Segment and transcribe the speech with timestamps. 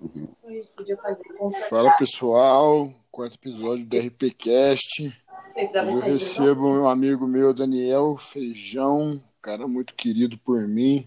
[0.00, 0.28] Uhum.
[1.68, 5.14] Fala pessoal, quarto episódio do RPCast.
[5.54, 11.06] Hoje eu recebo um amigo meu, Daniel Feijão, cara muito querido por mim,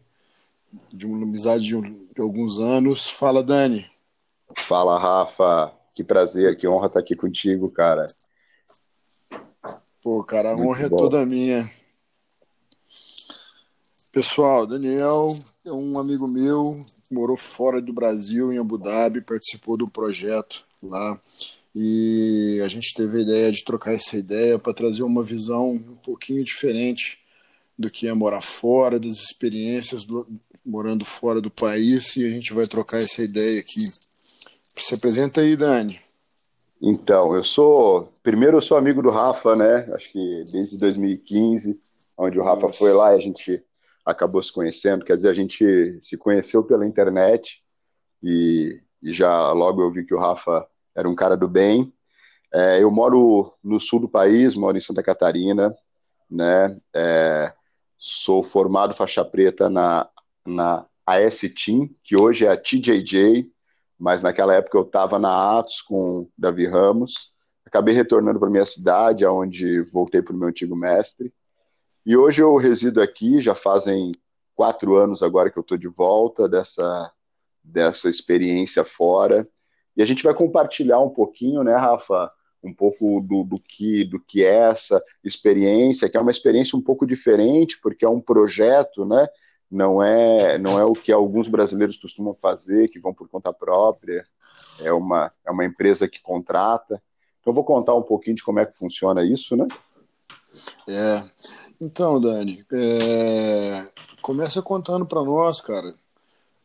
[0.92, 3.10] de uma amizade de, um, de alguns anos.
[3.10, 3.90] Fala, Dani.
[4.56, 5.74] Fala, Rafa.
[5.96, 8.06] Que prazer, que honra estar aqui contigo, cara.
[10.04, 10.96] Pô, cara, a muito honra é bom.
[10.96, 11.72] é toda minha.
[14.12, 15.30] Pessoal, Daniel
[15.66, 16.80] é um amigo meu,
[17.14, 21.20] morou fora do Brasil, em Abu Dhabi, participou do projeto lá.
[21.76, 25.96] E a gente teve a ideia de trocar essa ideia para trazer uma visão um
[26.04, 27.20] pouquinho diferente
[27.78, 30.28] do que é morar fora, das experiências do,
[30.64, 33.88] morando fora do país, e a gente vai trocar essa ideia aqui.
[34.76, 36.00] Se apresenta aí, Dani.
[36.82, 38.12] Então, eu sou.
[38.22, 39.90] Primeiro, eu sou amigo do Rafa, né?
[39.94, 41.80] Acho que desde 2015,
[42.18, 42.78] onde o Rafa Nossa.
[42.78, 43.64] foi lá e a gente
[44.06, 45.06] acabou se conhecendo.
[45.06, 47.62] Quer dizer, a gente se conheceu pela internet
[48.22, 51.94] e, e já logo eu vi que o Rafa era um cara do bem.
[52.54, 55.76] É, eu moro no sul do país, moro em Santa Catarina,
[56.30, 56.78] né?
[56.94, 57.54] É,
[57.98, 60.10] sou formado faixa preta na,
[60.46, 63.50] na AS Team, que hoje é a TJJ,
[63.98, 67.32] mas naquela época eu estava na Atos com Davi Ramos.
[67.66, 71.34] Acabei retornando para minha cidade, aonde voltei para o meu antigo mestre.
[72.06, 74.12] E hoje eu resido aqui, já fazem
[74.56, 77.12] quatro anos agora que eu estou de volta dessa,
[77.64, 79.48] dessa experiência fora.
[79.96, 82.32] E a gente vai compartilhar um pouquinho, né, Rafa?
[82.64, 86.82] Um pouco do, do, que, do que é essa experiência, que é uma experiência um
[86.82, 89.28] pouco diferente, porque é um projeto, né?
[89.70, 94.26] Não é, não é o que alguns brasileiros costumam fazer, que vão por conta própria.
[94.82, 97.02] É uma, é uma empresa que contrata.
[97.42, 99.68] Então, eu vou contar um pouquinho de como é que funciona isso, né?
[100.88, 101.22] É,
[101.84, 103.86] então, Dani, é...
[104.22, 105.94] começa contando para nós, cara,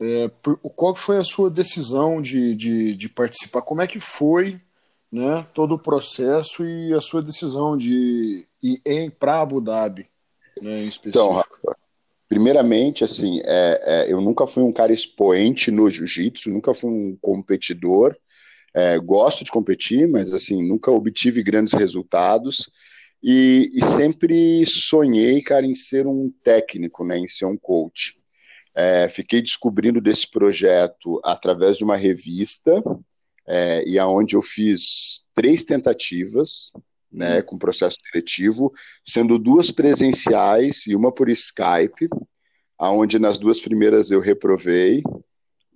[0.01, 0.31] é,
[0.77, 3.63] qual foi a sua decisão de, de, de, participar?
[3.63, 4.61] Como é que foi
[5.11, 10.07] né, todo o processo e a sua decisão de ir para Abu Dhabi,
[10.63, 11.45] né, em específico?
[11.61, 11.75] Então,
[12.29, 17.19] primeiramente, assim, é, é, eu nunca fui um cara expoente no jiu-jitsu, nunca fui um
[17.21, 18.17] competidor.
[18.73, 22.71] É, gosto de competir, mas assim nunca obtive grandes resultados.
[23.23, 28.17] E, e, sempre sonhei, cara, em ser um técnico, né, em ser um coach.
[28.75, 32.81] É, fiquei descobrindo desse projeto através de uma revista,
[33.47, 36.71] é, e aonde eu fiz três tentativas,
[37.11, 38.73] né, com processo seletivo,
[39.05, 42.09] sendo duas presenciais e uma por Skype,
[42.79, 45.03] aonde nas duas primeiras eu reprovei,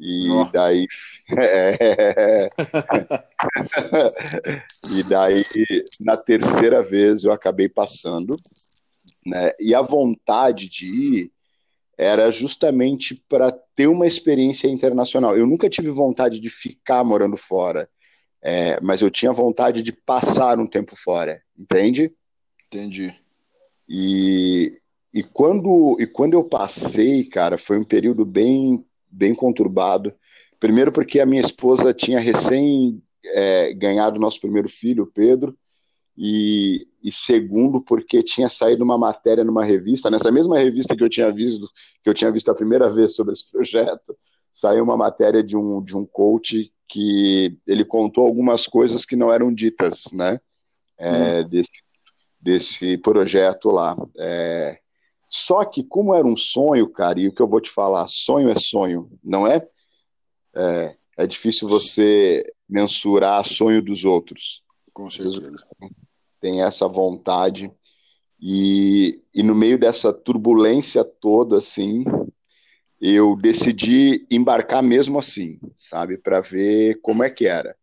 [0.02, 0.44] e oh.
[0.52, 0.88] daí.
[1.34, 2.50] É...
[4.92, 5.44] e daí,
[6.00, 8.34] na terceira vez, eu acabei passando.
[9.24, 9.52] Né?
[9.58, 11.32] E a vontade de ir
[11.96, 15.36] era justamente para ter uma experiência internacional.
[15.36, 17.88] Eu nunca tive vontade de ficar morando fora,
[18.42, 22.12] é, mas eu tinha vontade de passar um tempo fora, entende?
[22.66, 23.14] Entendi.
[23.88, 24.70] E,
[25.14, 30.12] e, quando, e quando eu passei, cara, foi um período bem bem conturbado.
[30.58, 35.56] Primeiro, porque a minha esposa tinha recém é, ganhado nosso primeiro filho, Pedro,
[36.16, 41.08] e, e, segundo, porque tinha saído uma matéria numa revista, nessa mesma revista que eu
[41.08, 41.68] tinha visto,
[42.02, 44.16] que eu tinha visto a primeira vez sobre esse projeto,
[44.52, 49.32] saiu uma matéria de um, de um coach que ele contou algumas coisas que não
[49.32, 50.38] eram ditas, né,
[50.98, 51.48] é, hum.
[51.48, 51.70] desse,
[52.38, 53.96] desse projeto lá.
[54.18, 54.81] É,
[55.34, 58.50] só que, como era um sonho, cara, e o que eu vou te falar, sonho
[58.50, 59.66] é sonho, não é?
[60.54, 64.62] É, é difícil você mensurar sonho dos outros.
[64.92, 65.66] Com certeza.
[66.38, 67.72] Tem essa vontade.
[68.38, 72.04] E, e no meio dessa turbulência toda, assim,
[73.00, 77.74] eu decidi embarcar mesmo assim, sabe, para ver como é que era.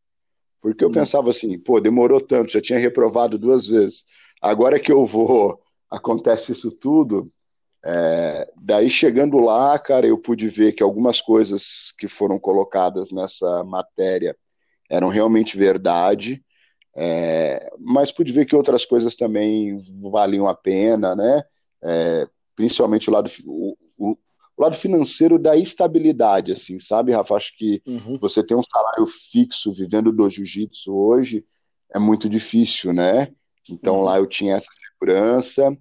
[0.62, 0.92] Porque eu hum.
[0.92, 4.06] pensava assim, pô, demorou tanto, já tinha reprovado duas vezes.
[4.40, 5.60] Agora que eu vou,
[5.90, 7.32] acontece isso tudo,
[7.84, 13.64] é, daí chegando lá, cara, eu pude ver que algumas coisas que foram colocadas nessa
[13.64, 14.36] matéria
[14.90, 16.44] eram realmente verdade,
[16.96, 19.80] é, mas pude ver que outras coisas também
[20.12, 21.44] valiam a pena, né?
[21.82, 27.36] É, principalmente o lado, o, o, o, lado financeiro da estabilidade, assim, sabe, Rafa?
[27.36, 28.18] Acho que uhum.
[28.20, 31.46] você ter um salário fixo vivendo do jiu-jitsu hoje
[31.94, 33.32] é muito difícil, né?
[33.70, 34.04] Então uhum.
[34.04, 35.78] lá eu tinha essa segurança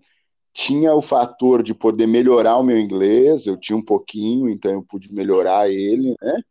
[0.59, 4.83] tinha o fator de poder melhorar o meu inglês, eu tinha um pouquinho, então eu
[4.83, 6.43] pude melhorar ele, né?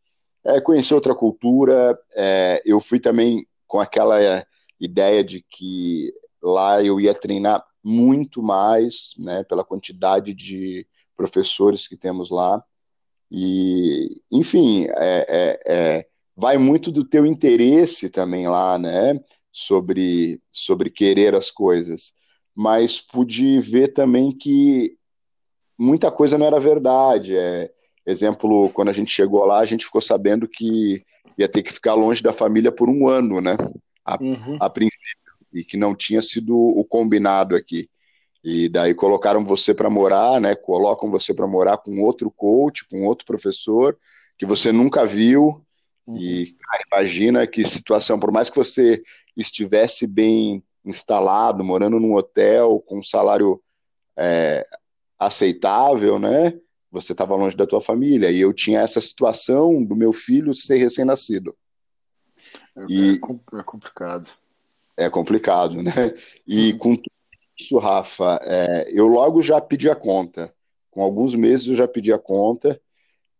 [0.45, 4.45] É, conhecer outra cultura, é, eu fui também com aquela é,
[4.79, 11.97] ideia de que lá eu ia treinar muito mais, né, pela quantidade de professores que
[11.97, 12.63] temos lá,
[13.29, 19.19] e, enfim, é, é, é vai muito do teu interesse também lá, né?
[19.51, 22.13] Sobre, sobre querer as coisas.
[22.57, 24.97] Mas pude ver também que
[25.77, 27.37] muita coisa não era verdade.
[27.37, 27.71] É,
[28.03, 31.05] exemplo, quando a gente chegou lá, a gente ficou sabendo que
[31.37, 33.55] ia ter que ficar longe da família por um ano, né?
[34.03, 34.57] A, uhum.
[34.59, 37.87] a princípio, e que não tinha sido o combinado aqui.
[38.43, 40.55] E daí colocaram você para morar, né?
[40.55, 43.95] Colocam você para morar com outro coach, com outro professor
[44.35, 45.63] que você nunca viu.
[46.07, 46.17] Uhum.
[46.17, 49.03] E cara, imagina que situação, por mais que você
[49.35, 53.61] estivesse bem instalado, morando num hotel com um salário
[54.17, 54.65] é,
[55.19, 56.57] aceitável, né?
[56.91, 60.77] Você estava longe da tua família e eu tinha essa situação do meu filho ser
[60.77, 61.55] recém-nascido.
[62.75, 64.31] É, e é complicado.
[64.95, 65.91] É complicado, né?
[66.47, 66.77] E uhum.
[66.77, 66.97] com
[67.59, 70.53] isso, Rafa, é, eu logo já pedi a conta.
[70.89, 72.79] Com alguns meses eu já pedi a conta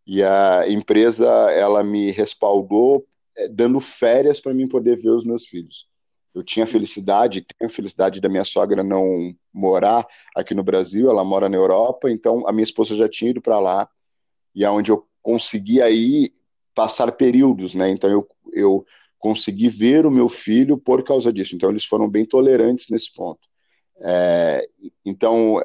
[0.06, 5.46] e a empresa ela me respaldou é, dando férias para mim poder ver os meus
[5.46, 5.88] filhos.
[6.38, 10.06] Eu tinha felicidade, tenho a felicidade da minha sogra não morar
[10.36, 13.60] aqui no Brasil, ela mora na Europa, então a minha esposa já tinha ido para
[13.60, 13.90] lá
[14.54, 16.32] e aonde é eu consegui aí
[16.76, 17.90] passar períodos, né?
[17.90, 18.86] Então eu, eu
[19.18, 21.56] consegui ver o meu filho por causa disso.
[21.56, 23.42] Então eles foram bem tolerantes nesse ponto.
[24.00, 24.70] É,
[25.04, 25.60] então,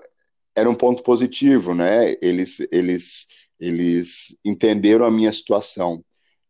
[0.57, 2.17] era um ponto positivo, né?
[2.23, 3.27] Eles, eles,
[3.61, 6.03] eles entenderam a minha situação.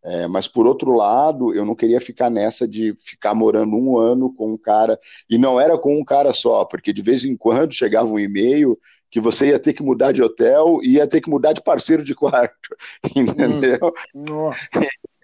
[0.04, 4.34] É, mas, por outro lado, eu não queria ficar nessa de ficar morando um ano
[4.34, 4.98] com um cara.
[5.30, 8.76] E não era com um cara só, porque de vez em quando chegava um e-mail
[9.10, 12.02] que você ia ter que mudar de hotel e ia ter que mudar de parceiro
[12.02, 12.74] de quarto.
[13.14, 13.92] Entendeu?
[14.14, 14.50] Hum,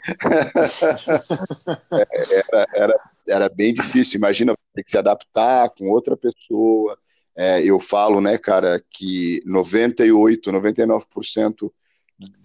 [2.53, 2.95] era, era,
[3.27, 4.19] era bem difícil.
[4.19, 6.97] Imagina ter que se adaptar com outra pessoa.
[7.35, 11.73] É, eu falo, né, cara, que 98, 99%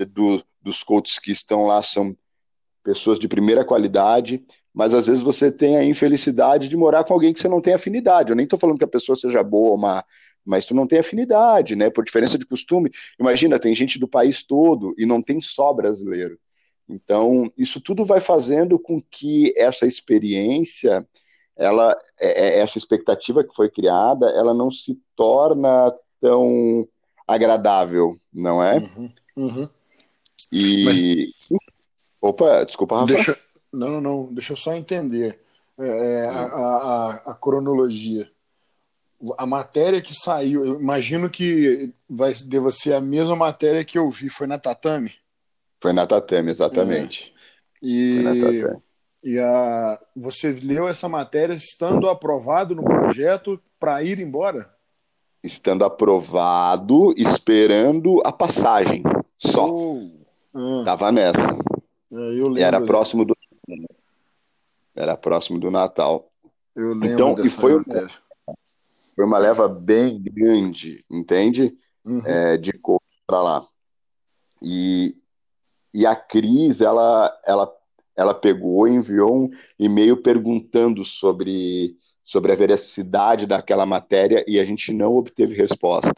[0.07, 2.15] do, dos coaches que estão lá são
[2.83, 4.43] pessoas de primeira qualidade,
[4.73, 7.73] mas às vezes você tem a infelicidade de morar com alguém que você não tem
[7.73, 8.31] afinidade.
[8.31, 10.03] Eu nem estou falando que a pessoa seja boa ou má,
[10.45, 11.89] mas tu não tem afinidade, né?
[11.89, 12.91] Por diferença de costume.
[13.19, 16.37] Imagina, tem gente do país todo e não tem só brasileiro.
[16.89, 21.07] Então, isso tudo vai fazendo com que essa experiência,
[21.55, 26.87] ela, é, é, essa expectativa que foi criada, ela não se torna tão
[27.27, 28.79] agradável, não é?
[28.79, 29.69] Uhum, uhum.
[30.51, 30.83] E.
[30.85, 31.59] Mas...
[32.23, 33.13] Opa, desculpa, Rafa.
[33.13, 33.37] Deixa...
[33.71, 35.41] Não, não, não, deixa eu só entender
[35.77, 38.31] é, é a, a, a, cronologia.
[39.37, 44.09] A matéria que saiu, eu imagino que vai deva ser a mesma matéria que eu
[44.09, 45.11] vi, foi na Tatame?
[45.81, 47.33] Foi na Tatame, exatamente.
[47.83, 47.85] É.
[47.85, 48.23] E,
[49.25, 54.73] e a, você leu essa matéria estando aprovado no projeto para ir embora?
[55.43, 59.03] Estando aprovado, esperando a passagem.
[59.37, 59.69] Só.
[59.69, 60.83] Oh.
[60.85, 61.62] Tava nessa.
[62.13, 63.35] É, e era próximo do
[64.95, 66.31] era próximo do Natal.
[66.75, 67.83] Eu lembro então, e foi uma,
[69.15, 71.75] foi uma leva bem grande, entende?
[72.05, 72.21] Uhum.
[72.25, 73.67] É, de cor para lá.
[74.61, 75.15] E,
[75.93, 77.73] e a Cris, ela, ela,
[78.15, 79.49] ela pegou e enviou um
[79.79, 86.13] e-mail perguntando sobre, sobre a veracidade daquela matéria e a gente não obteve resposta.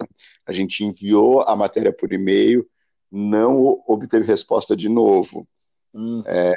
[0.46, 2.68] A gente enviou a matéria por e-mail,
[3.12, 5.48] não obteve resposta de novo.
[5.96, 6.22] Hum.
[6.28, 6.54] É,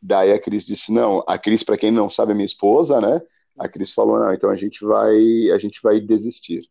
[0.00, 3.20] daí a Cris disse: não, a Cris, para quem não sabe, é minha esposa, né?
[3.58, 6.62] A Cris falou: não, então a gente vai, a gente vai desistir.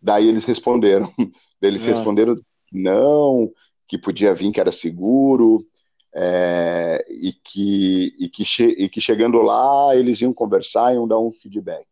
[0.00, 1.12] Daí eles responderam.
[1.60, 1.88] Eles é.
[1.88, 2.36] responderam:
[2.70, 3.50] não,
[3.88, 5.66] que podia vir, que era seguro,
[6.14, 11.32] é, e, que, e, que e que chegando lá eles iam conversar, iam dar um
[11.32, 11.86] feedback.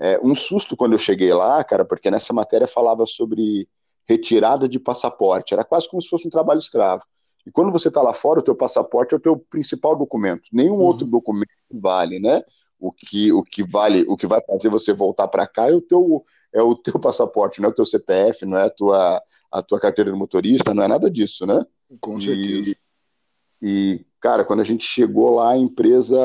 [0.00, 3.68] É, um susto quando eu cheguei lá, cara, porque nessa matéria falava sobre
[4.08, 7.02] retirada de passaporte, era quase como se fosse um trabalho escravo.
[7.46, 10.44] E quando você está lá fora, o teu passaporte é o teu principal documento.
[10.52, 10.82] Nenhum uhum.
[10.82, 12.42] outro documento vale, né?
[12.78, 15.80] O que, o que vale, o que vai fazer você voltar para cá é o
[15.80, 19.62] teu é o teu passaporte, não é o teu CPF, não é a tua a
[19.62, 21.64] tua carteira de motorista, não é nada disso, né?
[22.00, 22.74] Com certeza.
[23.62, 26.16] E, e, cara, quando a gente chegou lá, a empresa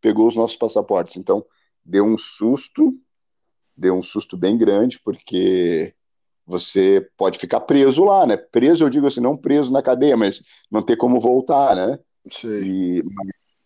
[0.00, 1.16] pegou os nossos passaportes.
[1.16, 1.44] Então,
[1.84, 2.98] deu um susto,
[3.76, 5.94] deu um susto bem grande, porque
[6.48, 8.38] você pode ficar preso lá, né?
[8.38, 11.98] Preso, eu digo assim, não preso na cadeia, mas não ter como voltar, né?
[12.30, 12.62] Sim.
[12.62, 13.04] E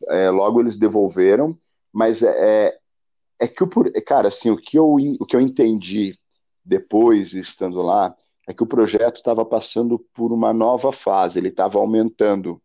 [0.09, 1.57] é, logo eles devolveram,
[1.93, 2.79] mas é, é,
[3.39, 3.69] é que, o,
[4.05, 6.19] cara, assim, o que, eu, o que eu entendi
[6.65, 8.15] depois, estando lá,
[8.49, 12.61] é que o projeto estava passando por uma nova fase, ele estava aumentando.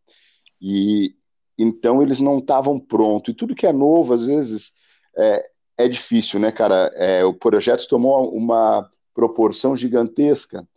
[0.60, 1.16] E
[1.60, 3.34] então eles não estavam prontos.
[3.34, 4.74] E tudo que é novo, às vezes,
[5.16, 5.48] é,
[5.78, 6.92] é difícil, né, cara?
[6.96, 10.68] É, o projeto tomou uma proporção gigantesca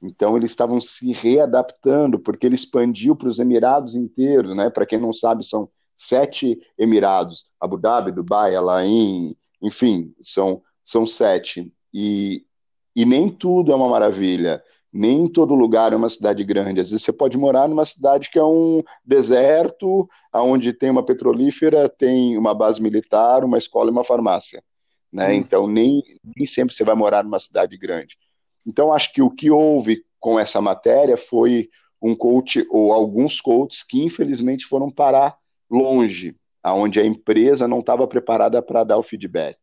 [0.00, 4.70] Então eles estavam se readaptando, porque ele expandiu para os Emirados inteiros, né?
[4.70, 11.72] Para quem não sabe, são sete Emirados, Abu Dhabi, Dubai, Alain, enfim, são, são sete.
[11.92, 12.44] E,
[12.94, 14.62] e nem tudo é uma maravilha,
[14.92, 16.80] nem todo lugar é uma cidade grande.
[16.80, 21.88] Às vezes você pode morar numa cidade que é um deserto, onde tem uma petrolífera,
[21.88, 24.62] tem uma base militar, uma escola e uma farmácia.
[25.12, 25.30] Né?
[25.30, 25.34] Hum.
[25.34, 26.02] Então nem,
[26.36, 28.16] nem sempre você vai morar numa cidade grande.
[28.66, 31.68] Então acho que o que houve com essa matéria foi
[32.00, 35.36] um coach ou alguns coaches que infelizmente foram parar
[35.70, 39.58] longe, aonde a empresa não estava preparada para dar o feedback.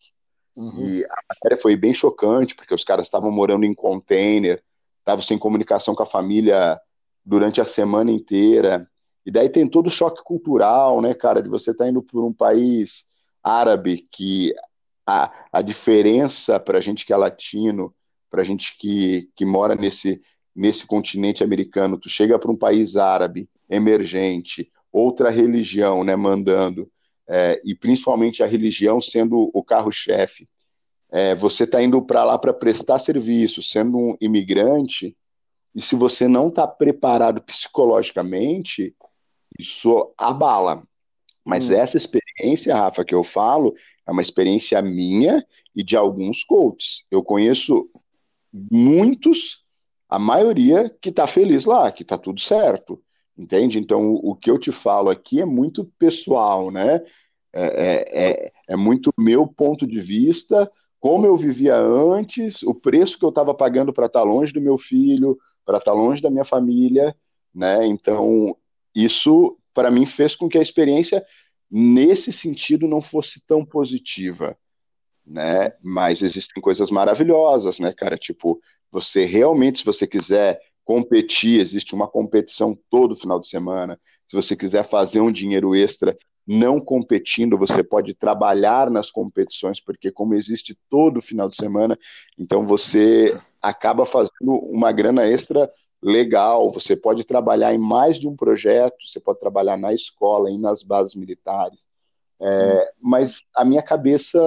[0.55, 0.71] Uhum.
[0.79, 4.63] E a matéria foi bem chocante, porque os caras estavam morando em container,
[4.99, 6.79] estavam sem comunicação com a família
[7.23, 8.89] durante a semana inteira.
[9.25, 12.23] E daí tem todo o choque cultural, né, cara, de você estar tá indo por
[12.23, 13.03] um país
[13.43, 14.53] árabe que
[15.05, 17.93] a, a diferença para a gente que é latino,
[18.29, 20.21] para a gente que, que mora nesse,
[20.55, 26.89] nesse continente americano, tu chega para um país árabe, emergente, outra religião né, mandando,
[27.27, 30.47] é, e principalmente a religião sendo o carro-chefe.
[31.11, 35.15] É, você está indo para lá para prestar serviço, sendo um imigrante,
[35.73, 38.95] e se você não está preparado psicologicamente,
[39.59, 40.83] isso abala.
[41.43, 41.73] Mas hum.
[41.73, 43.73] essa experiência, Rafa, que eu falo,
[44.07, 45.45] é uma experiência minha
[45.75, 47.03] e de alguns coaches.
[47.09, 47.89] Eu conheço
[48.53, 49.63] muitos,
[50.07, 53.01] a maioria que está feliz lá, que está tudo certo.
[53.37, 53.77] Entende?
[53.77, 57.03] Então, o, que eu te falo aqui é muito pessoal, né?
[57.51, 63.19] É, é, é, é muito meu ponto de vista, como eu vivia antes, o preço
[63.19, 66.21] que eu estava pagando para estar tá longe do meu filho, para estar tá longe
[66.21, 67.15] da minha família,
[67.53, 67.85] né?
[67.85, 68.55] Então,
[68.93, 71.25] isso, para mim, fez com que a experiência,
[71.69, 74.57] nesse sentido, não fosse tão positiva,
[75.25, 75.73] né?
[75.81, 78.17] Mas existem coisas maravilhosas, né, cara?
[78.17, 78.59] Tipo,
[78.91, 83.99] você realmente, se você quiser competir, existe uma competição todo final de semana.
[84.29, 86.17] Se você quiser fazer um dinheiro extra
[86.47, 91.97] não competindo, você pode trabalhar nas competições, porque como existe todo final de semana,
[92.37, 95.71] então você acaba fazendo uma grana extra
[96.01, 100.57] legal, você pode trabalhar em mais de um projeto, você pode trabalhar na escola e
[100.57, 101.87] nas bases militares.
[102.39, 104.39] É, mas a minha cabeça,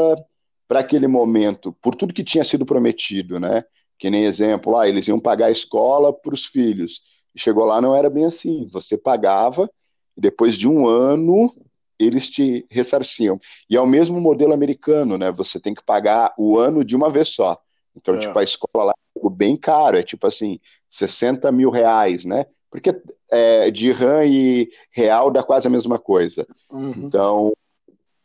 [0.66, 3.64] para aquele momento, por tudo que tinha sido prometido, né?
[3.98, 7.00] Que nem exemplo, ah, eles iam pagar a escola para os filhos.
[7.34, 8.68] E chegou lá, não era bem assim.
[8.72, 9.68] Você pagava,
[10.16, 11.52] e depois de um ano,
[11.98, 13.40] eles te ressarciam.
[13.68, 15.32] E é o mesmo modelo americano, né?
[15.32, 17.60] Você tem que pagar o ano de uma vez só.
[17.96, 18.18] Então, é.
[18.18, 22.46] tipo, a escola lá é bem caro, é tipo assim, 60 mil reais, né?
[22.70, 26.46] Porque é, de RAM e real dá quase a mesma coisa.
[26.70, 26.92] Uhum.
[26.96, 27.52] Então,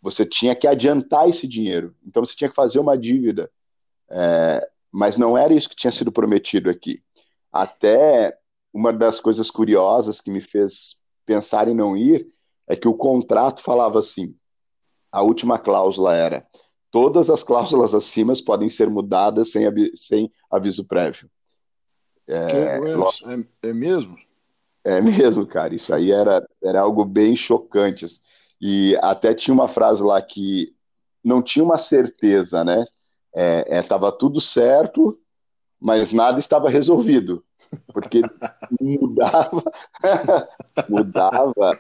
[0.01, 1.95] você tinha que adiantar esse dinheiro.
[2.05, 3.49] Então, você tinha que fazer uma dívida.
[4.09, 7.01] É, mas não era isso que tinha sido prometido aqui.
[7.51, 8.37] Até
[8.73, 12.27] uma das coisas curiosas que me fez pensar em não ir
[12.67, 14.35] é que o contrato falava assim:
[15.11, 16.45] a última cláusula era
[16.91, 19.65] todas as cláusulas acima podem ser mudadas sem,
[19.95, 21.29] sem aviso prévio.
[22.27, 24.17] É, é, é, mesmo?
[24.83, 25.73] É mesmo, cara.
[25.73, 28.05] Isso aí era, era algo bem chocante.
[28.59, 30.73] E até tinha uma frase lá que
[31.23, 32.85] não tinha uma certeza, né?
[33.79, 35.19] estava é, é, tudo certo,
[35.79, 37.43] mas nada estava resolvido,
[37.87, 38.21] porque
[38.79, 39.63] mudava,
[40.87, 41.79] mudava,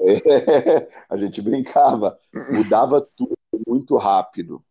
[0.00, 2.18] é, a gente brincava,
[2.50, 3.34] mudava tudo
[3.66, 4.62] muito rápido.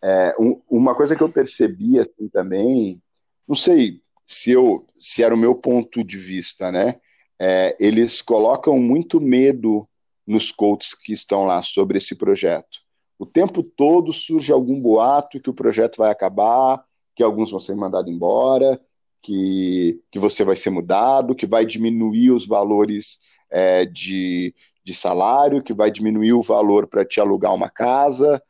[0.00, 3.02] É, um, uma coisa que eu percebi assim também,
[3.46, 4.01] não sei
[4.32, 7.00] se eu se era o meu ponto de vista, né?
[7.38, 9.88] É, eles colocam muito medo
[10.26, 12.78] nos coaches que estão lá sobre esse projeto.
[13.18, 16.84] O tempo todo surge algum boato que o projeto vai acabar,
[17.14, 18.80] que alguns vão ser mandados embora,
[19.20, 23.18] que, que você vai ser mudado, que vai diminuir os valores
[23.50, 28.42] é, de, de salário, que vai diminuir o valor para te alugar uma casa,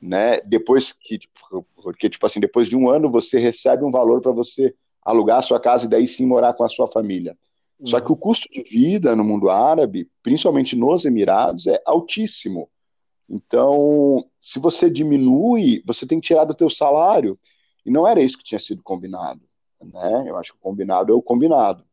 [0.00, 0.40] né?
[0.40, 1.20] Depois que,
[1.76, 5.42] porque tipo assim, depois de um ano você recebe um valor para você alugar a
[5.42, 7.36] sua casa e daí sim morar com a sua família.
[7.78, 7.86] Uhum.
[7.86, 12.68] Só que o custo de vida no mundo árabe, principalmente nos Emirados, é altíssimo.
[13.28, 17.38] Então, se você diminui, você tem que tirar do teu salário.
[17.84, 19.40] E não era isso que tinha sido combinado.
[19.82, 20.24] Né?
[20.26, 21.84] Eu acho que o combinado é o combinado.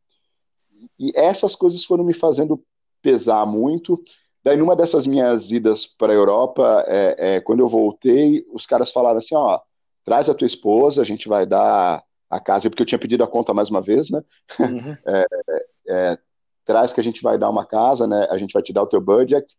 [0.98, 2.64] E essas coisas foram me fazendo
[3.02, 4.02] pesar muito.
[4.44, 8.92] Daí, numa dessas minhas idas para a Europa, é, é, quando eu voltei, os caras
[8.92, 9.60] falaram assim: ó,
[10.06, 13.28] traz a tua esposa, a gente vai dar a casa, porque eu tinha pedido a
[13.28, 14.24] conta mais uma vez, né?
[14.60, 14.98] Uhum.
[15.06, 15.26] É,
[15.92, 16.20] é,
[16.64, 18.28] traz que a gente vai dar uma casa, né?
[18.30, 19.58] A gente vai te dar o teu budget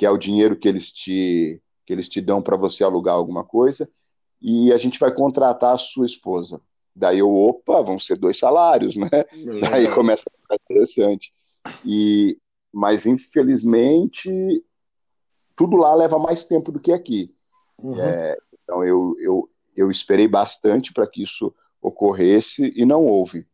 [0.00, 3.44] que é o dinheiro que eles te, que eles te dão para você alugar alguma
[3.44, 3.86] coisa,
[4.40, 6.58] e a gente vai contratar a sua esposa.
[6.96, 9.10] Daí eu, opa, vão ser dois salários, né?
[9.30, 9.70] Legal.
[9.70, 11.30] Daí começa a ficar interessante.
[11.84, 12.38] E,
[12.72, 14.64] mas, infelizmente,
[15.54, 17.34] tudo lá leva mais tempo do que aqui.
[17.78, 18.00] Uhum.
[18.00, 23.46] É, então, eu, eu, eu esperei bastante para que isso ocorresse e não houve,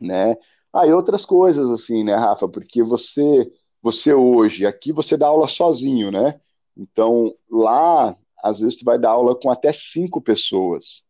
[0.00, 0.36] né?
[0.72, 2.48] Ah, e outras coisas, assim, né, Rafa?
[2.48, 3.50] Porque você,
[3.82, 6.40] você hoje, aqui você dá aula sozinho, né?
[6.76, 11.04] Então, lá, às vezes, tu vai dar aula com até cinco pessoas.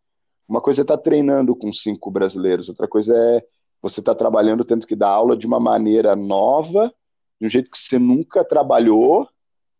[0.48, 3.44] Uma coisa é estar tá treinando com cinco brasileiros, outra coisa é
[3.82, 6.92] você estar tá trabalhando tendo que dar aula de uma maneira nova,
[7.40, 9.28] de um jeito que você nunca trabalhou,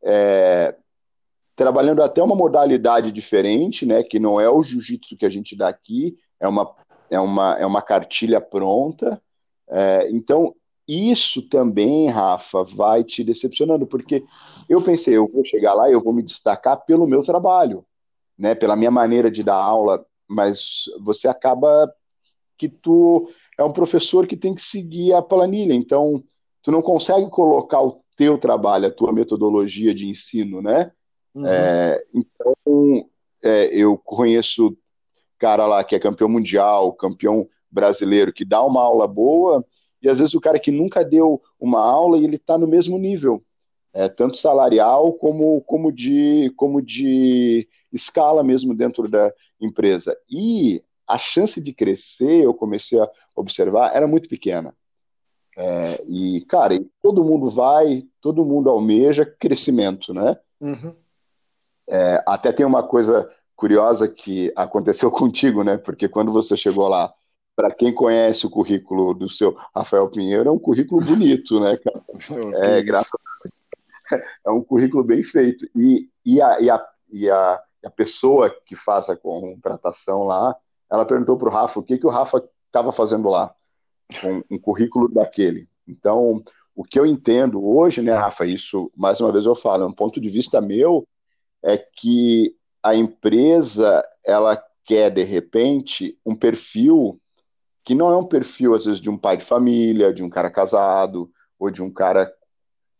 [0.03, 0.77] é,
[1.57, 5.69] trabalhando até uma modalidade diferente, né, que não é o jiu-jitsu que a gente dá
[5.69, 6.75] aqui, é uma,
[7.11, 9.21] é uma, é uma cartilha pronta.
[9.69, 10.55] É, então,
[10.87, 14.25] isso também, Rafa, vai te decepcionando, porque
[14.69, 17.85] eu pensei, eu vou chegar lá e eu vou me destacar pelo meu trabalho,
[18.39, 21.93] né, pela minha maneira de dar aula, mas você acaba
[22.57, 23.29] que tu
[23.59, 26.23] é um professor que tem que seguir a planilha, então
[26.63, 30.91] tu não consegue colocar o teu trabalho, a tua metodologia de ensino, né?
[31.35, 31.47] Uhum.
[31.47, 33.09] É, então,
[33.43, 34.77] é, eu conheço
[35.39, 39.65] cara lá que é campeão mundial, campeão brasileiro, que dá uma aula boa,
[40.03, 42.99] e às vezes o cara que nunca deu uma aula e ele está no mesmo
[42.99, 43.43] nível,
[43.93, 50.17] é, tanto salarial como, como, de, como de escala mesmo dentro da empresa.
[50.31, 54.75] E a chance de crescer, eu comecei a observar, era muito pequena.
[55.57, 60.37] É, e, cara, todo mundo vai, todo mundo almeja crescimento, né?
[60.61, 60.95] Uhum.
[61.89, 63.29] É, até tem uma coisa
[63.59, 65.77] curiosa que aconteceu contigo, né?
[65.77, 67.13] Porque quando você chegou lá,
[67.57, 72.03] para quem conhece o currículo do seu Rafael Pinheiro, é um currículo bonito, né, cara?
[72.79, 74.17] É, graças a...
[74.47, 75.69] é um currículo bem feito.
[75.75, 80.55] E, e, a, e, a, e, a, a pessoa que faz a contratação lá,
[80.91, 83.53] ela perguntou para o Rafa o que, que o Rafa estava fazendo lá,
[84.21, 85.69] com um currículo daquele.
[85.87, 86.43] Então,
[86.77, 89.93] o que eu entendo hoje, né, Rafa, isso, mais uma vez eu falo, é um
[89.93, 91.07] ponto de vista meu,
[91.63, 97.21] é que a empresa, ela quer, de repente, um perfil
[97.85, 100.51] que não é um perfil, às vezes, de um pai de família, de um cara
[100.51, 102.31] casado, ou de um cara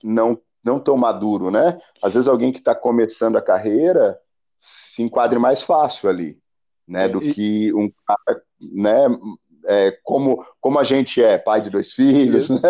[0.03, 1.79] não, não tão maduro, né?
[2.03, 4.19] Às vezes alguém que está começando a carreira
[4.57, 6.39] se enquadre mais fácil ali,
[6.87, 7.05] né?
[7.05, 7.35] É, do e...
[7.35, 9.19] que um cara, né?
[9.67, 12.49] É, como, como a gente é, pai de dois filhos.
[12.49, 12.61] Né?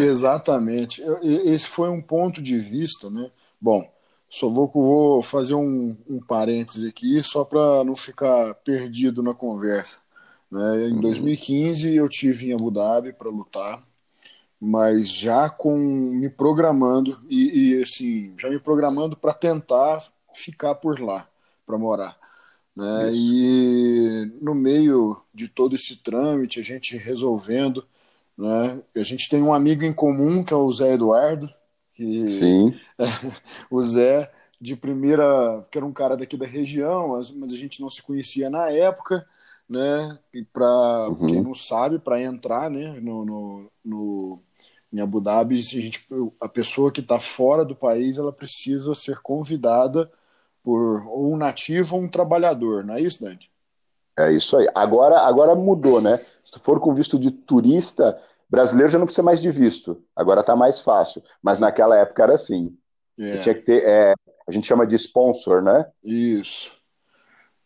[0.00, 1.02] Exatamente.
[1.22, 3.30] Esse foi um ponto de vista, né?
[3.60, 3.84] Bom,
[4.34, 9.98] só vou, vou fazer um, um parêntese aqui, só para não ficar perdido na conversa.
[10.50, 10.88] Né?
[10.88, 11.94] Em 2015 uhum.
[11.94, 13.80] eu tive em Abu Dhabi para lutar,
[14.60, 20.98] mas já com me programando e, e assim já me programando para tentar ficar por
[20.98, 21.28] lá,
[21.64, 22.18] para morar.
[22.74, 23.10] Né?
[23.12, 27.84] E no meio de todo esse trâmite, a gente resolvendo,
[28.36, 28.80] né?
[28.96, 31.48] a gente tem um amigo em comum que é o Zé Eduardo,
[31.94, 32.74] que Sim.
[33.70, 34.30] o Zé
[34.60, 38.48] de primeira, que era um cara daqui da região, mas, a gente não se conhecia
[38.48, 39.26] na época,
[39.68, 40.18] né?
[40.32, 41.26] E para uhum.
[41.26, 44.40] quem não sabe, para entrar, né, no, no, no,
[44.92, 46.06] em Abu Dhabi, a, gente,
[46.40, 50.10] a pessoa que está fora do país, ela precisa ser convidada
[50.62, 53.50] por ou um nativo ou um trabalhador, não é isso, Dani?
[54.16, 54.68] É isso aí.
[54.74, 56.24] Agora, agora mudou, né?
[56.44, 58.18] Se for com visto de turista,
[58.54, 60.02] brasileiro já não precisa mais de visto.
[60.14, 61.22] Agora está mais fácil.
[61.42, 62.76] Mas naquela época era assim.
[63.18, 63.38] É.
[63.38, 63.82] Tinha que ter.
[63.82, 64.14] É,
[64.46, 65.86] a gente chama de sponsor, né?
[66.04, 66.72] Isso.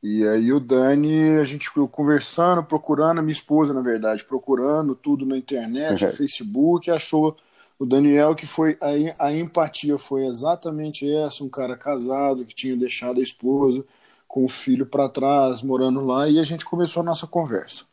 [0.03, 5.27] E aí o Dani, a gente conversando, procurando, a minha esposa, na verdade, procurando tudo
[5.27, 7.37] na internet, no Facebook, achou
[7.79, 12.77] o Daniel que foi a, a empatia foi exatamente essa, um cara casado que tinha
[12.77, 13.85] deixado a esposa
[14.27, 17.85] com o filho para trás, morando lá, e a gente começou a nossa conversa.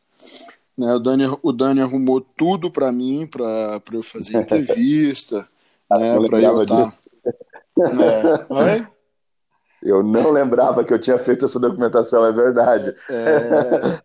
[0.77, 5.47] Né, o, Dani, o Dani arrumou tudo para mim, para eu fazer entrevista,
[5.89, 6.91] né, para eu estar.
[6.91, 6.97] Tá...
[8.69, 8.88] É.
[9.81, 12.95] Eu não lembrava que eu tinha feito essa documentação, é verdade.
[13.09, 14.01] É,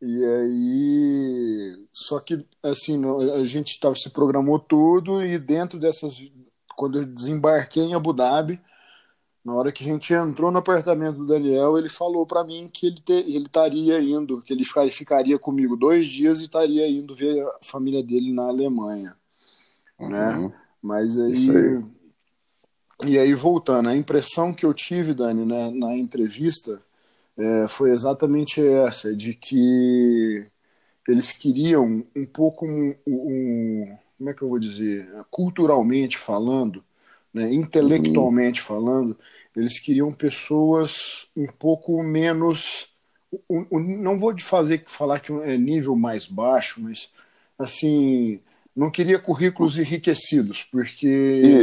[0.00, 3.02] e aí, só que assim,
[3.34, 6.16] a gente tava, se programou tudo e dentro dessas,
[6.74, 8.58] quando eu desembarquei em Abu Dhabi,
[9.44, 12.86] na hora que a gente entrou no apartamento do Daniel, ele falou para mim que
[12.86, 17.42] ele, te, ele estaria indo, que ele ficaria, comigo dois dias e estaria indo ver
[17.46, 19.16] a família dele na Alemanha,
[19.98, 20.36] né?
[20.36, 20.48] uhum.
[20.48, 20.54] né?
[20.82, 21.84] Mas aí, aí
[23.06, 26.82] e aí, voltando, a impressão que eu tive, Dani, né, na entrevista
[27.36, 30.46] é, foi exatamente essa, de que
[31.08, 36.84] eles queriam um pouco, um, um, como é que eu vou dizer, culturalmente falando,
[37.32, 38.66] né, intelectualmente uhum.
[38.66, 39.18] falando,
[39.56, 42.90] eles queriam pessoas um pouco menos
[43.48, 47.10] o, o, não vou fazer falar que é nível mais baixo, mas
[47.58, 48.40] assim,
[48.74, 51.06] não queria currículos enriquecidos, porque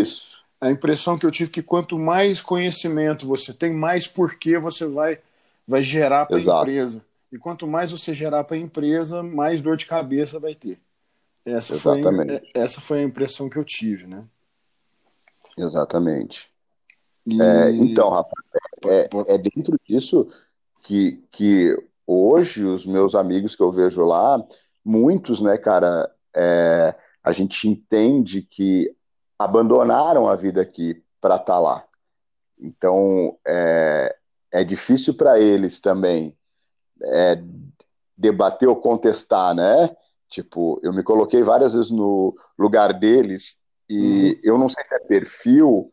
[0.02, 0.42] Isso.
[0.62, 4.86] a impressão que eu tive é que quanto mais conhecimento você tem, mais porquê você
[4.86, 5.20] vai,
[5.68, 7.06] vai gerar para a empresa.
[7.32, 10.80] E quanto mais você gerar para a empresa, mais dor de cabeça vai ter.
[11.46, 12.40] Essa Exatamente.
[12.40, 14.24] foi, essa foi a impressão que eu tive, né?
[15.58, 16.50] Exatamente.
[17.26, 17.42] E...
[17.42, 18.46] É, então, rapaz,
[18.86, 20.30] é, é, dentro disso
[20.82, 24.42] que, que hoje os meus amigos que eu vejo lá,
[24.86, 28.96] muitos, né, cara, é, a gente entende que
[29.38, 31.86] abandonaram a vida aqui para estar tá lá.
[32.60, 34.16] Então, é,
[34.52, 36.36] é difícil para eles também
[37.04, 37.42] é,
[38.18, 39.96] debater ou contestar, né?
[40.30, 43.58] Tipo, eu me coloquei várias vezes no lugar deles
[43.90, 44.40] e uhum.
[44.44, 45.92] eu não sei se é perfil,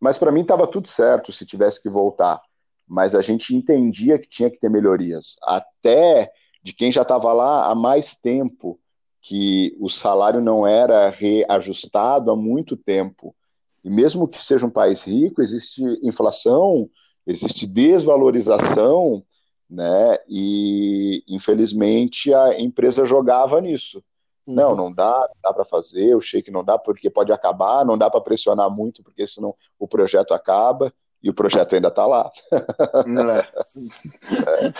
[0.00, 2.40] mas para mim estava tudo certo se tivesse que voltar.
[2.86, 5.36] Mas a gente entendia que tinha que ter melhorias.
[5.42, 6.30] Até
[6.62, 8.78] de quem já estava lá há mais tempo,
[9.20, 13.34] que o salário não era reajustado há muito tempo.
[13.82, 16.88] E mesmo que seja um país rico, existe inflação,
[17.26, 19.24] existe desvalorização,
[19.68, 20.18] né?
[20.28, 24.02] E infelizmente a empresa jogava nisso.
[24.46, 24.54] Uhum.
[24.54, 27.98] Não, não dá, dá para fazer, eu sei que não dá porque pode acabar, não
[27.98, 32.30] dá para pressionar muito porque senão o projeto acaba e o projeto ainda está lá.
[32.52, 32.56] É.
[34.66, 34.72] é.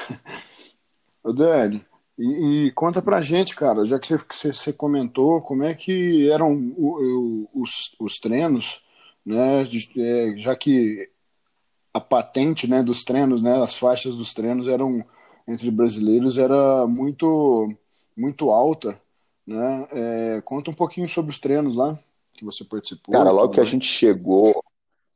[1.32, 1.84] Dani,
[2.18, 6.54] e, e, conta pra gente, cara, já que você, você comentou, como é que eram
[6.76, 8.80] o, o, os, os treinos,
[9.24, 9.62] né?
[9.62, 11.10] É, já que
[11.92, 15.04] a patente né, dos treinos, né, as faixas dos treinos eram
[15.48, 17.72] entre brasileiros era muito
[18.16, 18.98] muito alta,
[19.46, 19.88] né?
[19.92, 21.98] É, conta um pouquinho sobre os treinos lá
[22.34, 23.12] que você participou.
[23.14, 24.62] Cara, logo que a gente chegou,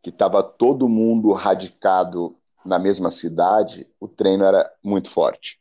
[0.03, 5.59] que estava todo mundo radicado na mesma cidade, o treino era muito forte.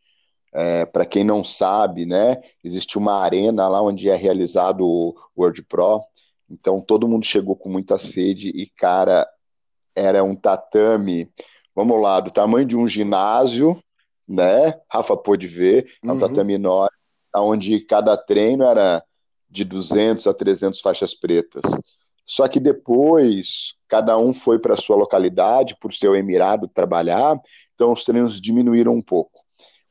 [0.54, 5.62] É, Para quem não sabe, né, existe uma arena lá onde é realizado o World
[5.64, 6.02] Pro.
[6.50, 9.28] Então todo mundo chegou com muita sede e cara,
[9.96, 11.30] era um tatame,
[11.76, 13.82] vamos lá, do tamanho de um ginásio,
[14.28, 14.80] né?
[14.90, 16.20] Rafa pôde ver, é um uhum.
[16.20, 16.98] tatame enorme,
[17.36, 19.04] onde cada treino era
[19.50, 21.64] de 200 a 300 faixas pretas.
[22.26, 27.40] Só que depois, cada um foi para sua localidade, por seu emirado trabalhar,
[27.74, 29.42] então os treinos diminuíram um pouco.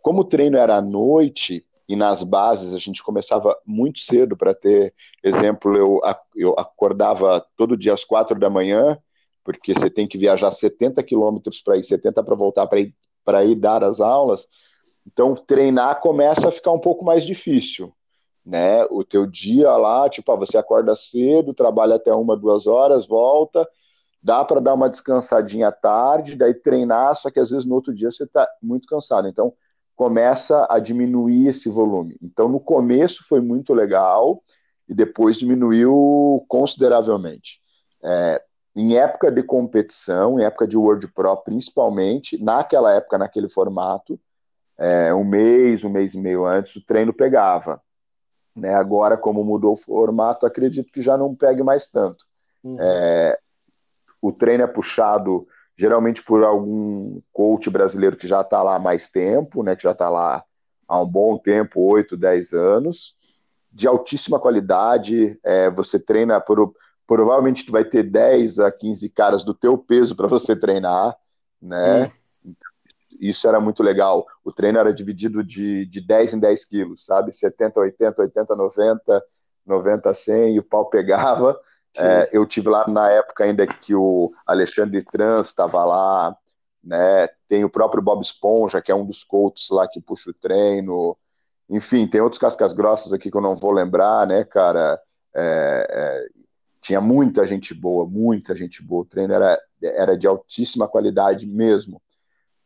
[0.01, 4.55] Como o treino era à noite, e nas bases a gente começava muito cedo para
[4.55, 6.01] ter exemplo eu,
[6.37, 8.99] eu acordava todo dia às quatro da manhã
[9.49, 12.95] porque você tem que viajar 70 quilômetros para ir, 70 para voltar para ir,
[13.47, 14.47] ir dar as aulas.
[15.11, 17.93] Então, treinar começa a ficar um pouco mais difícil,
[18.45, 18.85] né?
[18.91, 23.67] O teu dia lá, tipo, ah, você acorda cedo, trabalha até uma, duas horas, volta,
[24.23, 27.95] dá para dar uma descansadinha à tarde, daí treinar, só que às vezes no outro
[27.95, 29.27] dia você está muito cansado.
[29.29, 29.55] Então,
[29.97, 32.17] começa a diminuir esse volume.
[32.23, 34.43] Então, no começo foi muito legal
[34.87, 37.61] e depois diminuiu consideravelmente.
[38.05, 38.43] É,
[38.77, 44.21] em época de competição, em época de World Pro principalmente, naquela época, naquele formato,
[44.79, 47.83] é, um mês, um mês e meio antes, o treino pegava.
[48.55, 48.75] Né?
[48.75, 52.25] Agora, como mudou o formato, acredito que já não pegue mais tanto.
[52.63, 52.77] Uhum.
[52.81, 53.39] É,
[54.21, 59.09] o treino é puxado geralmente por algum coach brasileiro que já está lá há mais
[59.09, 59.77] tempo, né?
[59.77, 60.45] que já está lá
[60.89, 63.15] há um bom tempo, 8, 10 anos,
[63.73, 65.39] de altíssima qualidade.
[65.45, 66.75] É, você treina por
[67.07, 71.17] provavelmente tu vai ter 10 a 15 caras do teu peso para você treinar,
[71.63, 72.05] né?
[72.05, 72.18] Hum.
[73.19, 74.27] Isso era muito legal.
[74.45, 77.33] O treino era dividido de, de 10 em 10 quilos, sabe?
[77.33, 79.25] 70, 80, 80, 90,
[79.67, 81.59] 90, 100, e o pau pegava.
[81.99, 86.37] É, eu tive lá na época ainda que o Alexandre Trans estava lá,
[86.83, 87.29] né?
[87.49, 91.17] Tem o próprio Bob Esponja, que é um dos coaches lá que puxa o treino.
[91.69, 95.01] Enfim, tem outros cascas grossas aqui que eu não vou lembrar, né, cara?
[95.35, 96.27] É, é,
[96.81, 99.03] tinha muita gente boa, muita gente boa.
[99.03, 102.01] O treino era, era de altíssima qualidade mesmo.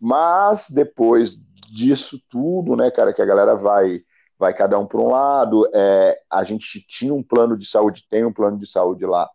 [0.04, 1.36] Mas depois
[1.72, 4.00] disso tudo, né, cara, que a galera vai
[4.36, 5.70] vai cada um para um lado.
[5.72, 9.30] É, a gente tinha um plano de saúde, tem um plano de saúde lá,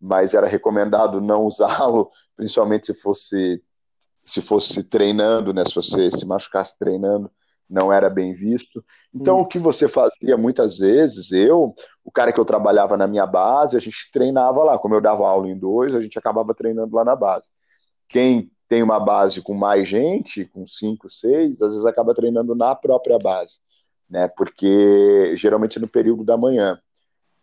[0.00, 3.62] mas era recomendado não usá-lo, principalmente se fosse
[4.24, 7.30] se fosse treinando, né, se você se machucasse treinando,
[7.68, 8.82] não era bem visto.
[9.14, 9.40] Então, hum.
[9.42, 13.76] o que você fazia muitas vezes, eu, o cara que eu trabalhava na minha base,
[13.76, 14.78] a gente treinava lá.
[14.78, 17.50] Como eu dava aula em dois, a gente acabava treinando lá na base.
[18.08, 22.74] Quem tem uma base com mais gente, com cinco, seis, às vezes acaba treinando na
[22.74, 23.60] própria base,
[24.08, 24.28] né?
[24.28, 26.78] Porque geralmente é no período da manhã.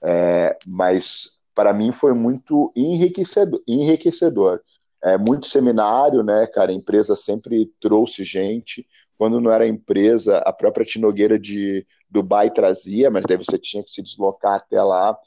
[0.02, 3.62] É, mas para mim foi muito enriquecedor.
[3.68, 4.62] enriquecedor.
[5.02, 6.72] É, muito seminário, né, cara?
[6.72, 13.10] A empresa sempre trouxe gente, quando não era empresa, a própria Tinogueira de Dubai trazia,
[13.10, 15.18] mas daí você tinha que se deslocar até lá.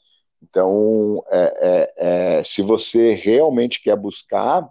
[0.42, 4.68] Então, é, é, é, se você realmente quer buscar,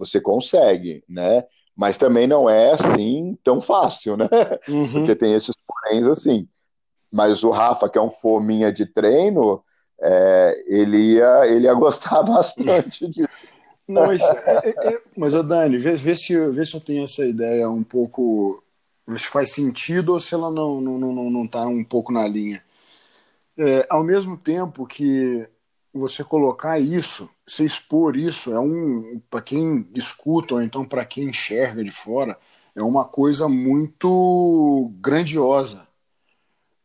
[0.00, 1.44] você consegue, né?
[1.76, 4.28] Mas também não é assim tão fácil, né?
[4.66, 4.90] Uhum.
[4.92, 6.48] Porque tem esses poréns assim.
[7.12, 9.62] Mas o Rafa, que é um fominha de treino,
[10.00, 13.28] é, ele, ia, ele ia gostar bastante disso.
[13.86, 17.02] Não, mas, é, é, é, mas ô Dani, vê, vê, se, vê se eu tenho
[17.02, 18.62] essa ideia um pouco.
[19.16, 22.62] Se faz sentido ou se ela não, não, não, não tá um pouco na linha.
[23.58, 25.44] É, ao mesmo tempo que
[25.92, 29.20] você colocar isso, você expor isso, é um.
[29.28, 32.38] para quem escuta ou então para quem enxerga de fora,
[32.74, 35.86] é uma coisa muito grandiosa.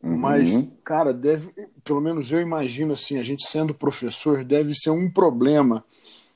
[0.02, 0.18] Uhum.
[0.18, 1.52] Mas, cara, deve,
[1.84, 5.84] pelo menos eu imagino assim, a gente sendo professor, deve ser um problema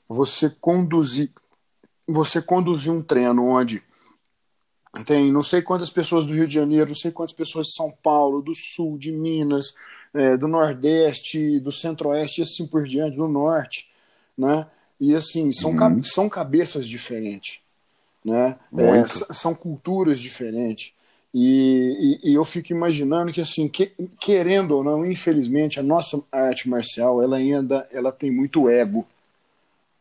[0.08, 1.30] você conduzir
[2.08, 3.80] você conduzir um treino onde
[5.06, 7.92] tem não sei quantas pessoas do Rio de Janeiro, não sei quantas pessoas de São
[8.02, 9.72] Paulo, do Sul, de Minas,
[10.14, 13.88] é, do Nordeste, do Centro-Oeste e assim por diante, do Norte,
[14.36, 14.66] né?
[15.00, 16.02] E assim, são, uhum.
[16.02, 17.60] são cabeças diferentes,
[18.24, 18.56] né?
[18.76, 20.92] É, são culturas diferentes.
[21.32, 26.20] E, e, e, eu fico imaginando que, assim, que, querendo ou não, infelizmente, a nossa
[26.30, 29.06] arte marcial, ela ainda ela tem muito ego,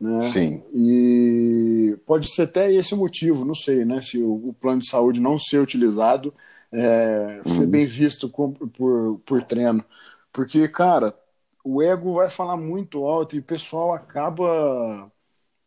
[0.02, 0.32] né?
[0.34, 0.64] Sim.
[0.74, 4.02] E pode ser até esse o motivo, não sei, né?
[4.02, 6.34] Se o, o plano de saúde não ser utilizado,
[6.72, 7.70] é, ser uhum.
[7.70, 9.84] bem visto com, por, por treino.
[10.32, 11.18] Porque, cara,
[11.64, 15.12] o ego vai falar muito alto e o pessoal acaba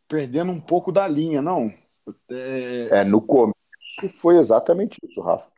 [0.07, 1.73] perdendo um pouco da linha, não?
[2.29, 3.53] É, é no começo
[4.19, 5.49] foi exatamente isso, Rafa.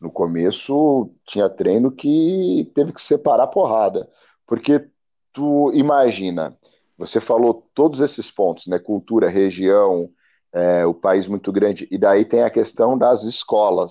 [0.00, 4.08] No começo tinha treino que teve que separar a porrada.
[4.46, 4.88] Porque
[5.32, 6.56] tu imagina,
[6.98, 8.78] você falou todos esses pontos, né?
[8.78, 10.10] Cultura, região,
[10.52, 13.90] é, o país muito grande, e daí tem a questão das escolas,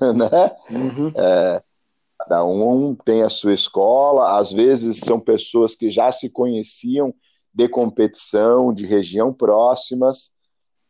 [0.14, 0.56] né?
[0.70, 1.12] Uhum.
[1.16, 1.62] É,
[2.18, 7.14] cada um tem a sua escola, às vezes são pessoas que já se conheciam
[7.52, 10.30] de competição, de região próximas,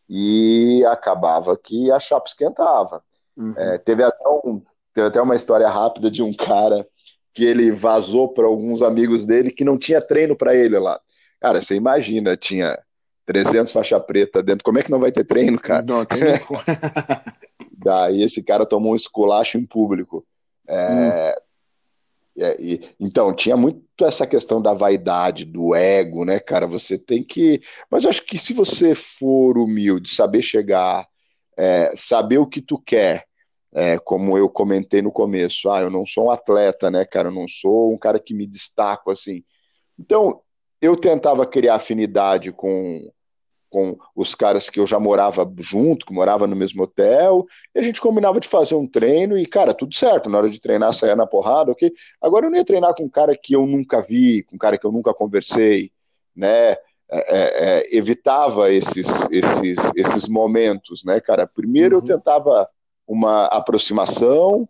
[0.08, 3.02] e acabava que a chapa esquentava.
[3.36, 3.54] Uhum.
[3.56, 4.62] É, teve, até um,
[4.94, 6.86] teve até uma história rápida de um cara
[7.34, 10.98] que ele vazou para alguns amigos dele que não tinha treino para ele lá.
[11.40, 12.78] Cara, você imagina, tinha
[13.26, 15.84] 300 faixa preta dentro, como é que não vai ter treino, cara?
[15.86, 16.20] Não, tem
[17.76, 20.26] Daí esse cara tomou um esculacho em público.
[20.66, 21.36] É,
[22.38, 22.42] hum.
[22.42, 26.66] é, e, então, tinha muito essa questão da vaidade, do ego, né, cara?
[26.66, 27.60] Você tem que.
[27.90, 31.06] Mas eu acho que se você for humilde, saber chegar,
[31.56, 33.26] é, saber o que tu quer,
[33.74, 37.28] é, como eu comentei no começo, ah, eu não sou um atleta, né, cara?
[37.28, 39.44] Eu não sou um cara que me destaco assim.
[39.98, 40.40] Então,
[40.80, 43.10] eu tentava criar afinidade com,
[43.68, 47.82] com os caras que eu já morava junto, que morava no mesmo hotel, e a
[47.82, 51.16] gente combinava de fazer um treino e, cara, tudo certo, na hora de treinar, saia
[51.16, 51.92] na porrada, ok?
[52.20, 54.78] Agora eu não ia treinar com um cara que eu nunca vi, com um cara
[54.78, 55.90] que eu nunca conversei,
[56.34, 56.76] né?
[57.08, 61.46] É, é, é evitava esses, esses, esses momentos, né, cara?
[61.46, 62.02] Primeiro uhum.
[62.02, 62.68] eu tentava
[63.06, 64.68] uma aproximação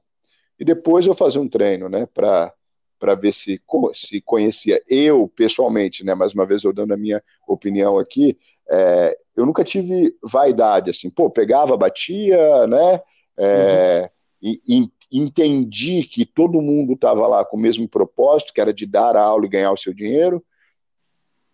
[0.59, 2.53] e depois eu fazia um treino, né, para
[2.99, 3.61] para ver se,
[3.93, 6.15] se conhecia eu pessoalmente, né?
[6.15, 8.39] Mais uma vez eu dando a minha opinião aqui,
[8.71, 13.01] é, eu nunca tive vaidade, assim, pô, pegava, batia, né?
[13.39, 14.11] É,
[14.43, 14.51] uhum.
[14.71, 19.17] e, entendi que todo mundo estava lá com o mesmo propósito, que era de dar
[19.17, 20.43] a aula e ganhar o seu dinheiro.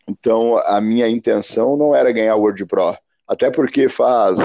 [0.09, 2.97] Então, a minha intenção não era ganhar o Word Pro.
[3.27, 4.39] Até porque faz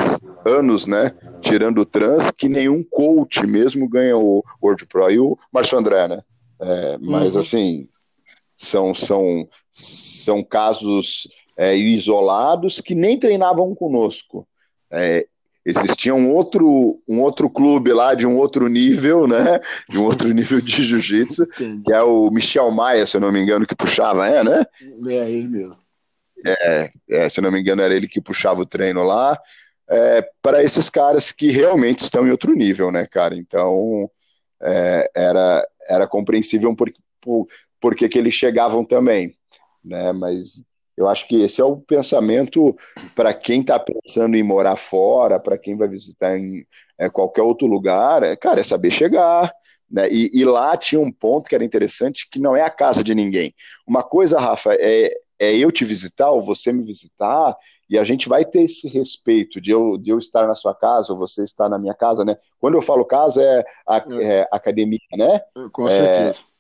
[0.46, 5.10] anos, né, tirando o trans, que nenhum coach mesmo ganha o Word Pro.
[5.10, 6.22] E o Márcio André, né?
[6.60, 7.42] É, mas uhum.
[7.42, 7.90] assim,
[8.56, 11.28] são, são, são casos
[11.58, 14.48] é, isolados que nem treinavam conosco.
[14.92, 15.26] É,
[15.66, 19.60] existia um outro, um outro clube lá de um outro nível, né?
[19.90, 21.48] De um outro nível de jiu-jitsu,
[21.84, 24.64] que é o Michel Maia, se eu não me engano, que puxava, é, né?
[25.08, 25.78] É, ele mesmo.
[26.46, 29.38] É, é, se eu não me engano, era ele que puxava o treino lá.
[29.90, 33.36] É, para esses caras que realmente estão em outro nível, né, cara?
[33.36, 34.10] Então,
[34.62, 37.48] é, era, era compreensível porque, por,
[37.80, 39.36] porque que eles chegavam também,
[39.84, 40.12] né?
[40.12, 40.62] Mas
[40.98, 42.76] eu acho que esse é o pensamento
[43.16, 46.66] para quem está pensando em morar fora, para quem vai visitar em
[46.98, 49.54] é, qualquer outro lugar, é, cara, é saber chegar,
[49.90, 50.10] né?
[50.10, 53.14] E, e, lá tinha um ponto que era interessante, que não é a casa de
[53.14, 53.54] ninguém.
[53.86, 57.56] Uma coisa, Rafa, é, é eu te visitar ou você me visitar
[57.90, 61.14] e a gente vai ter esse respeito de eu, de eu estar na sua casa
[61.14, 62.36] ou você estar na minha casa, né?
[62.60, 64.40] Quando eu falo casa, é, a, é.
[64.40, 65.42] é academia, né?
[65.72, 66.40] Com certeza.
[66.42, 66.58] É,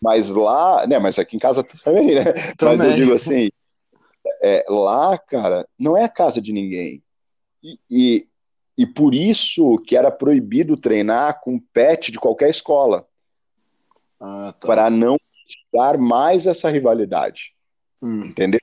[0.00, 0.98] mas lá, né?
[0.98, 2.32] Mas aqui em casa também, né?
[2.56, 2.78] Também.
[2.78, 3.48] Mas eu digo assim,
[4.42, 7.02] é, lá, cara, não é a casa de ninguém.
[7.62, 8.28] E, e,
[8.76, 13.06] e por isso que era proibido treinar com pet de qualquer escola.
[14.20, 14.66] Ah, tá.
[14.66, 15.16] Para não
[15.72, 17.54] dar mais essa rivalidade.
[18.00, 18.26] Hum.
[18.26, 18.60] Entendeu?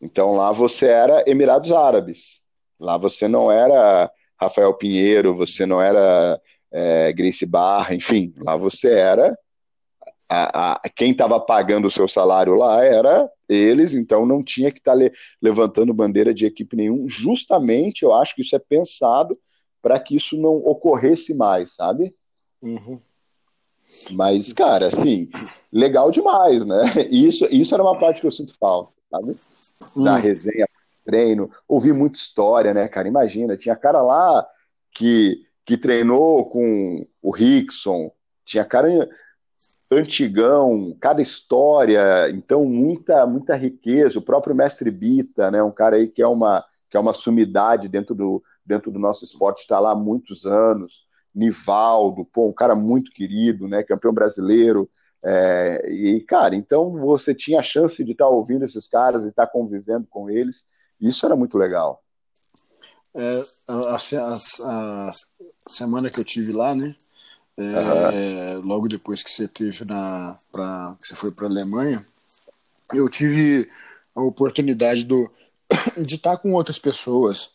[0.00, 2.40] Então lá você era Emirados Árabes.
[2.78, 8.90] Lá você não era Rafael Pinheiro, você não era é, Grace Barra, enfim, lá você
[8.90, 9.36] era.
[10.28, 14.78] A, a, quem estava pagando o seu salário lá era eles, então não tinha que
[14.78, 17.08] estar tá le, levantando bandeira de equipe nenhum.
[17.08, 19.38] Justamente, eu acho que isso é pensado
[19.80, 22.14] para que isso não ocorresse mais, sabe?
[22.60, 23.00] Uhum.
[24.10, 25.28] Mas, cara, assim,
[25.72, 26.82] legal demais, né?
[27.10, 29.34] Isso, isso era uma parte que eu sinto falta, sabe?
[29.94, 30.20] Da hum.
[30.20, 30.68] resenha,
[31.04, 33.06] treino, ouvi muita história, né, cara?
[33.06, 34.44] Imagina, tinha cara lá
[34.92, 38.10] que, que treinou com o Rickson,
[38.44, 39.08] tinha cara
[39.90, 46.08] antigão, cada história, então muita muita riqueza, o próprio mestre Bita, né, um cara aí
[46.08, 49.92] que é uma que é uma sumidade dentro do dentro do nosso esporte, está lá
[49.92, 51.06] há muitos anos.
[51.32, 54.90] Nivaldo, pô, um cara muito querido, né, campeão brasileiro.
[55.24, 59.28] É, e, cara, então você tinha a chance de estar tá ouvindo esses caras e
[59.28, 60.64] estar tá convivendo com eles.
[61.00, 62.02] Isso era muito legal.
[63.14, 65.12] É, a, a, a,
[65.68, 66.94] semana que eu tive lá, né?
[67.58, 68.60] É, uhum.
[68.66, 72.04] Logo depois que você teve na, pra, que você foi para a Alemanha,
[72.92, 73.70] eu tive
[74.14, 75.30] a oportunidade do,
[75.96, 77.50] de estar com outras pessoas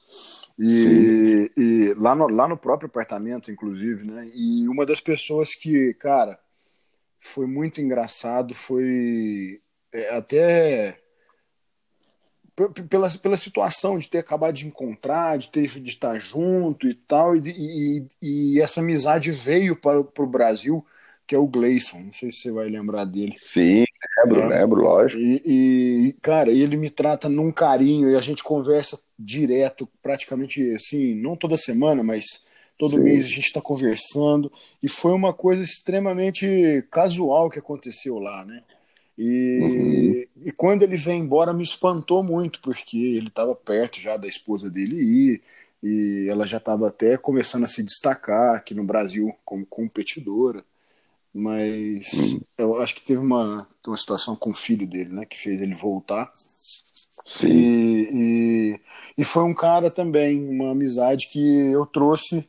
[0.58, 4.30] e, e, lá, no, lá no próprio apartamento, inclusive, né?
[4.34, 6.40] E uma das pessoas que, cara,
[7.20, 9.62] foi muito engraçado, foi
[9.92, 11.01] é, até
[12.90, 17.36] pela, pela situação de ter acabado de encontrar, de ter de estar junto e tal,
[17.36, 20.86] e, e, e essa amizade veio para, para o Brasil,
[21.26, 22.00] que é o Gleison.
[22.00, 23.36] Não sei se você vai lembrar dele.
[23.38, 23.86] Sim,
[24.20, 24.48] lembro, é.
[24.48, 25.22] lembro, lógico.
[25.22, 31.16] E, e, cara, ele me trata num carinho e a gente conversa direto, praticamente assim,
[31.16, 32.26] não toda semana, mas
[32.78, 33.04] todo Sim.
[33.04, 34.52] mês a gente está conversando.
[34.84, 38.62] E foi uma coisa extremamente casual que aconteceu lá, né?
[39.24, 40.46] E, uhum.
[40.48, 44.68] e quando ele veio embora me espantou muito, porque ele estava perto já da esposa
[44.68, 45.42] dele ir,
[45.84, 50.66] e ela já estava até começando a se destacar aqui no Brasil como competidora.
[51.32, 52.42] Mas hum.
[52.58, 55.26] eu acho que teve uma, uma situação com o filho dele, né?
[55.26, 56.32] Que fez ele voltar.
[57.24, 57.48] Sim.
[57.48, 58.80] E, e,
[59.20, 62.44] e foi um cara também, uma amizade que eu trouxe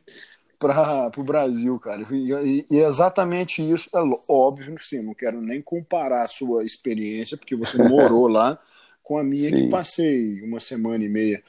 [0.69, 2.05] para o Brasil, cara.
[2.11, 7.55] E, e, exatamente isso, é óbvio, sim, não quero nem comparar a sua experiência, porque
[7.55, 8.57] você morou lá,
[9.01, 9.55] com a minha, sim.
[9.55, 11.43] que passei uma semana e meia.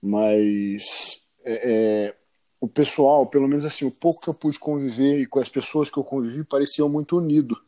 [0.00, 1.60] Mas é,
[2.08, 2.14] é,
[2.60, 5.90] o pessoal, pelo menos assim, o pouco que eu pude conviver e com as pessoas
[5.90, 7.58] que eu convivi, pareciam muito unidos.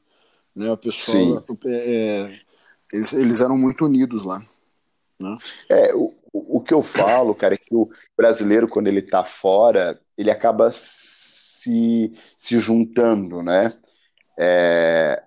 [0.55, 0.71] Né?
[0.71, 2.41] O pessoal, é, é,
[2.93, 4.41] eles, eles eram muito unidos lá.
[5.21, 5.39] Né?
[5.69, 10.01] É, o, o que eu falo, cara, é que o brasileiro, quando ele tá fora,
[10.23, 13.77] ele acaba se, se juntando, né?
[14.39, 15.23] É,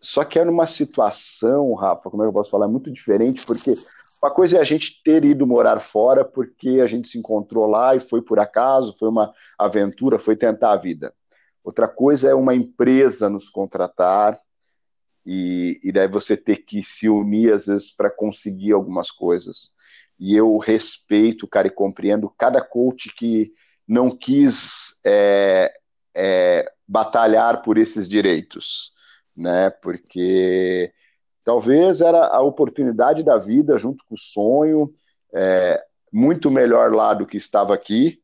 [0.00, 3.74] só que é numa situação, Rafa, como é que eu posso falar, muito diferente, porque
[4.22, 7.94] uma coisa é a gente ter ido morar fora porque a gente se encontrou lá
[7.94, 11.14] e foi por acaso, foi uma aventura, foi tentar a vida.
[11.62, 14.38] Outra coisa é uma empresa nos contratar
[15.24, 19.72] e, e daí você ter que se unir às vezes para conseguir algumas coisas.
[20.18, 23.52] E eu respeito, cara, e compreendo cada coach que
[23.86, 25.72] não quis é,
[26.14, 28.92] é, batalhar por esses direitos,
[29.36, 29.70] né?
[29.70, 30.92] Porque
[31.44, 34.90] Talvez era a oportunidade da vida junto com o sonho,
[35.32, 38.18] é, muito melhor lá do que estava aqui,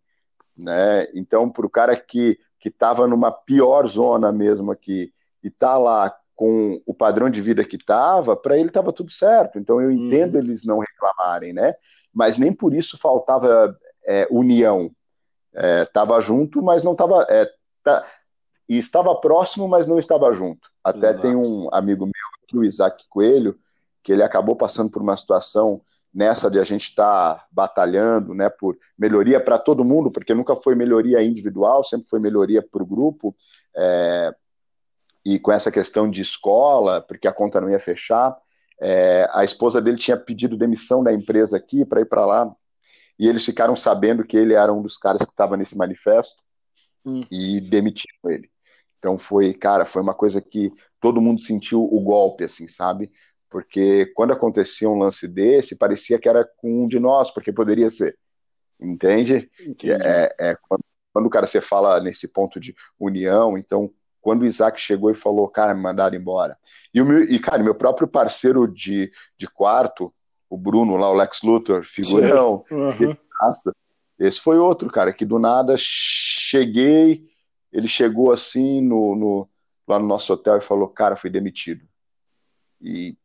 [0.56, 1.06] né?
[1.14, 6.14] Então, para o cara que que estava numa pior zona mesmo aqui e está lá
[6.36, 9.58] com o padrão de vida que estava, para ele estava tudo certo.
[9.58, 10.40] Então eu entendo uhum.
[10.40, 11.74] eles não reclamarem, né?
[12.12, 13.74] Mas nem por isso faltava
[14.06, 14.90] é, união.
[15.54, 17.26] Estava é, junto, mas não estava.
[17.28, 17.50] É,
[17.82, 18.06] tá,
[18.68, 20.70] e estava próximo, mas não estava junto.
[20.82, 21.22] Até Exato.
[21.22, 23.56] tem um amigo meu o Isaac Coelho,
[24.02, 25.80] que ele acabou passando por uma situação
[26.12, 30.56] nessa de a gente estar tá batalhando né, por melhoria para todo mundo, porque nunca
[30.56, 33.34] foi melhoria individual, sempre foi melhoria para o grupo,
[33.76, 34.34] é,
[35.24, 38.36] e com essa questão de escola, porque a conta não ia fechar,
[38.80, 42.52] é, a esposa dele tinha pedido demissão da empresa aqui para ir para lá,
[43.20, 46.42] e eles ficaram sabendo que ele era um dos caras que estava nesse manifesto,
[47.04, 47.22] hum.
[47.30, 48.50] e demitiram ele.
[48.98, 53.10] Então foi, cara, foi uma coisa que todo mundo sentiu o golpe, assim, sabe?
[53.50, 57.90] Porque quando acontecia um lance desse, parecia que era com um de nós, porque poderia
[57.90, 58.16] ser.
[58.80, 59.50] Entende?
[59.84, 63.92] É, é, quando, quando o cara você fala nesse ponto de união, então
[64.22, 66.56] quando o Isaac chegou e falou, cara, me mandaram embora.
[66.94, 70.10] E, o meu, e cara, meu próprio parceiro de, de quarto,
[70.50, 73.16] o Bruno lá, o Lex Luthor, figurão, uhum.
[74.18, 77.26] Esse foi outro, cara, que do nada cheguei,
[77.72, 79.48] ele chegou assim no, no,
[79.88, 81.86] lá no nosso hotel e falou, cara, fui demitido.
[82.82, 83.16] E,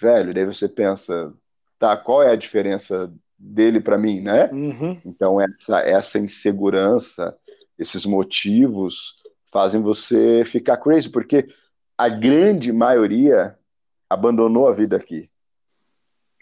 [0.00, 1.34] velho, daí você pensa,
[1.78, 4.48] tá, qual é a diferença dele para mim, né?
[4.52, 5.00] Uhum.
[5.04, 7.36] Então, essa, essa insegurança,
[7.78, 9.16] esses motivos
[9.50, 11.48] fazem você ficar crazy, porque
[11.98, 13.58] a grande maioria
[14.08, 15.28] abandonou a vida aqui.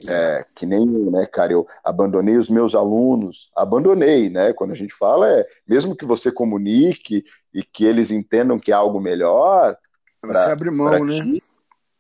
[0.08, 1.52] É, que nem eu, né, cara?
[1.52, 4.52] Eu abandonei os meus alunos, abandonei, né?
[4.52, 8.74] Quando a gente fala, é mesmo que você comunique e que eles entendam que é
[8.74, 9.76] algo melhor.
[10.22, 11.38] Você abre mão, né?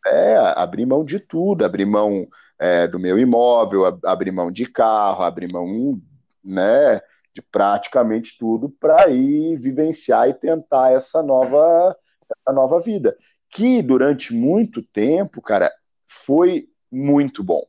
[0.06, 2.26] É, abrir mão de tudo, abrir mão
[2.58, 5.98] é, do meu imóvel, abrir mão de carro, abrir mão,
[6.44, 7.00] né?
[7.32, 11.96] De praticamente tudo para ir vivenciar e tentar essa nova,
[12.28, 13.16] essa nova vida.
[13.50, 15.72] Que durante muito tempo, cara,
[16.08, 17.64] foi muito bom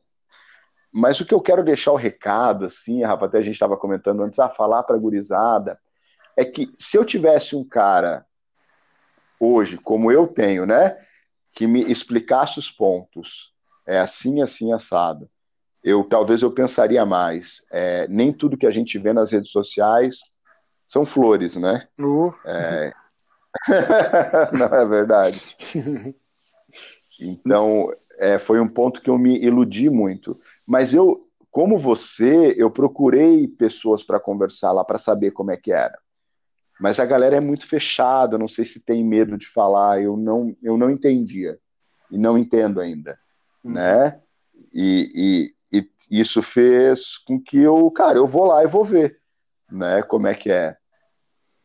[0.96, 4.22] mas o que eu quero deixar o recado, assim, Rafa, até a gente estava comentando
[4.22, 5.78] antes, a falar para a gurizada,
[6.34, 8.24] é que se eu tivesse um cara
[9.38, 10.96] hoje, como eu tenho, né,
[11.52, 13.52] que me explicasse os pontos,
[13.86, 15.28] é assim, assim, assado,
[15.84, 17.62] eu talvez eu pensaria mais.
[17.70, 20.20] É, nem tudo que a gente vê nas redes sociais
[20.86, 21.86] são flores, né?
[22.00, 22.32] Uh.
[22.46, 22.94] É...
[24.58, 25.38] Não é verdade.
[27.18, 30.38] Então, é, foi um ponto que eu me iludi muito.
[30.66, 35.72] Mas eu, como você, eu procurei pessoas para conversar lá para saber como é que
[35.72, 35.98] era.
[36.80, 40.54] Mas a galera é muito fechada, não sei se tem medo de falar, eu não,
[40.62, 41.58] eu não entendia
[42.10, 43.18] e não entendo ainda,
[43.64, 43.72] uhum.
[43.72, 44.20] né?
[44.72, 49.18] E, e, e, isso fez com que eu, cara, eu vou lá e vou ver,
[49.70, 50.02] né?
[50.02, 50.76] Como é que é.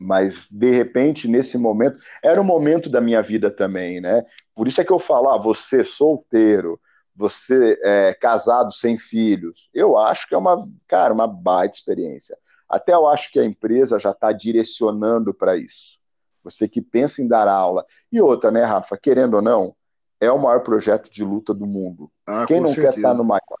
[0.02, 4.24] Mas de repente nesse momento era um momento da minha vida também, né?
[4.54, 6.80] Por isso é que eu falo, ah, você solteiro,
[7.14, 9.70] você é casado sem filhos.
[9.72, 12.36] Eu acho que é uma, cara, uma baita experiência.
[12.68, 16.00] Até eu acho que a empresa já está direcionando para isso.
[16.42, 17.84] Você que pensa em dar aula.
[18.10, 18.96] E outra, né, Rafa?
[18.96, 19.76] Querendo ou não,
[20.20, 22.10] é o maior projeto de luta do mundo.
[22.26, 23.58] Ah, Quem não quer estar tá no maior?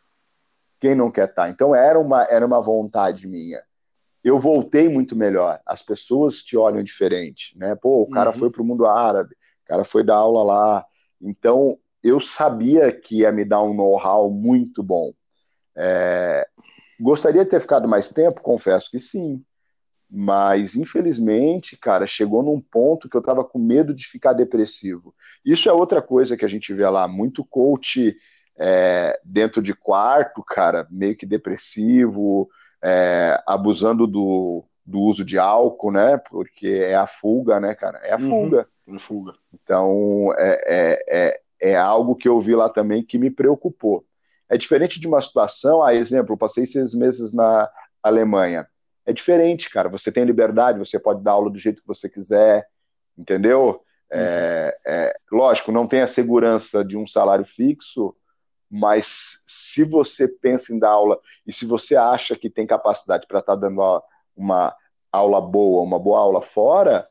[0.80, 1.42] Quem não quer estar?
[1.44, 1.48] Tá?
[1.50, 3.62] Então era uma, era uma vontade minha.
[4.24, 5.60] Eu voltei muito melhor.
[5.66, 7.74] As pessoas te olham diferente, né?
[7.74, 8.38] Pô, o cara uhum.
[8.38, 10.86] foi para o mundo árabe, o cara foi dar aula lá.
[11.20, 15.12] Então eu sabia que ia me dar um know-how muito bom.
[15.76, 16.46] É,
[17.00, 18.40] gostaria de ter ficado mais tempo?
[18.40, 19.42] Confesso que sim.
[20.14, 25.14] Mas, infelizmente, cara, chegou num ponto que eu estava com medo de ficar depressivo.
[25.42, 27.08] Isso é outra coisa que a gente vê lá.
[27.08, 28.14] Muito coach
[28.58, 32.48] é, dentro de quarto, cara, meio que depressivo,
[32.82, 36.18] é, abusando do, do uso de álcool, né?
[36.18, 37.98] Porque é a fuga, né, cara?
[37.98, 38.68] É a uhum, fuga.
[38.88, 39.34] É fuga.
[39.52, 44.04] Então, é, é, é algo que eu vi lá também que me preocupou.
[44.48, 47.70] É diferente de uma situação, a exemplo, eu passei seis meses na
[48.02, 48.66] Alemanha.
[49.06, 49.88] É diferente, cara.
[49.88, 52.66] Você tem liberdade, você pode dar aula do jeito que você quiser,
[53.16, 53.80] entendeu?
[54.10, 58.14] É, é, lógico, não tem a segurança de um salário fixo,
[58.74, 63.40] mas se você pensa em dar aula e se você acha que tem capacidade para
[63.40, 64.02] estar tá dando uma,
[64.34, 64.76] uma
[65.12, 67.06] aula boa, uma boa aula fora,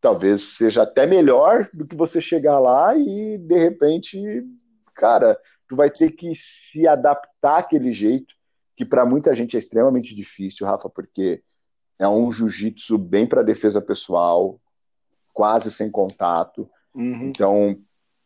[0.00, 4.44] talvez seja até melhor do que você chegar lá e de repente,
[4.92, 5.38] cara,
[5.68, 8.34] tu vai ter que se adaptar àquele jeito,
[8.76, 11.44] que para muita gente é extremamente difícil, Rafa, porque
[11.96, 14.60] é um jiu-jitsu bem para defesa pessoal,
[15.32, 16.68] quase sem contato.
[16.92, 17.28] Uhum.
[17.28, 17.78] Então,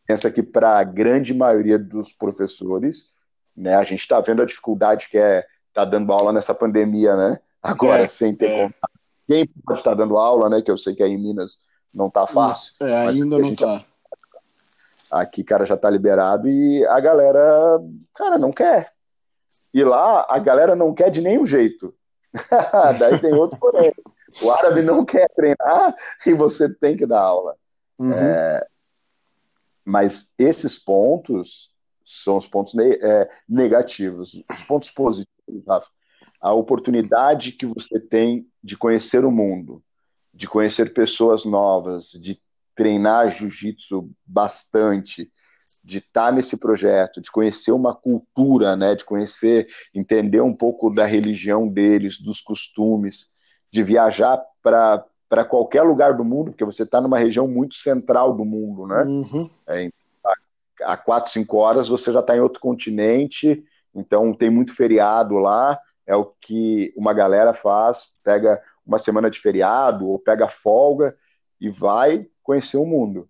[0.09, 3.11] pensa que para a grande maioria dos professores,
[3.55, 7.15] né, a gente está vendo a dificuldade que é estar tá dando aula nessa pandemia,
[7.15, 7.39] né?
[7.63, 8.63] Agora, é, sem ter é.
[8.63, 8.99] contato.
[9.27, 10.63] Quem pode estar dando aula, né?
[10.63, 11.59] Que eu sei que aí em Minas
[11.93, 12.73] não tá fácil.
[12.81, 13.85] É, ainda não tá.
[15.11, 17.79] Aqui, cara, já tá liberado e a galera,
[18.15, 18.93] cara, não quer.
[19.75, 21.95] E lá, a galera não quer de nenhum jeito.
[22.99, 23.93] Daí tem outro porém.
[24.43, 25.95] O árabe não quer treinar
[26.27, 27.57] e você tem que dar aula.
[27.99, 28.13] Uhum.
[28.13, 28.67] É,
[29.89, 31.70] mas esses pontos
[32.05, 34.34] são os pontos é, negativos.
[34.34, 35.89] Os pontos positivos, Rafa,
[36.43, 39.82] a oportunidade que você tem de conhecer o mundo,
[40.32, 42.39] de conhecer pessoas novas, de
[42.76, 45.32] treinar jiu-jitsu bastante,
[45.82, 51.07] de estar nesse projeto, de conhecer uma cultura, né, de conhecer, entender um pouco da
[51.07, 53.28] religião deles, dos costumes,
[53.72, 58.35] de viajar para para qualquer lugar do mundo, porque você está numa região muito central
[58.35, 59.03] do mundo, né?
[59.05, 59.51] Uhum.
[59.66, 59.91] É,
[60.83, 63.64] a quatro, cinco horas você já está em outro continente,
[63.95, 69.39] então tem muito feriado lá, é o que uma galera faz, pega uma semana de
[69.39, 71.16] feriado ou pega folga
[71.61, 73.29] e vai conhecer o mundo.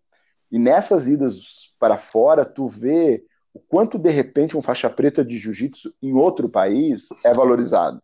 [0.51, 5.39] E nessas idas para fora, tu vê o quanto de repente um faixa preta de
[5.39, 8.01] jiu-jitsu em outro país é valorizado.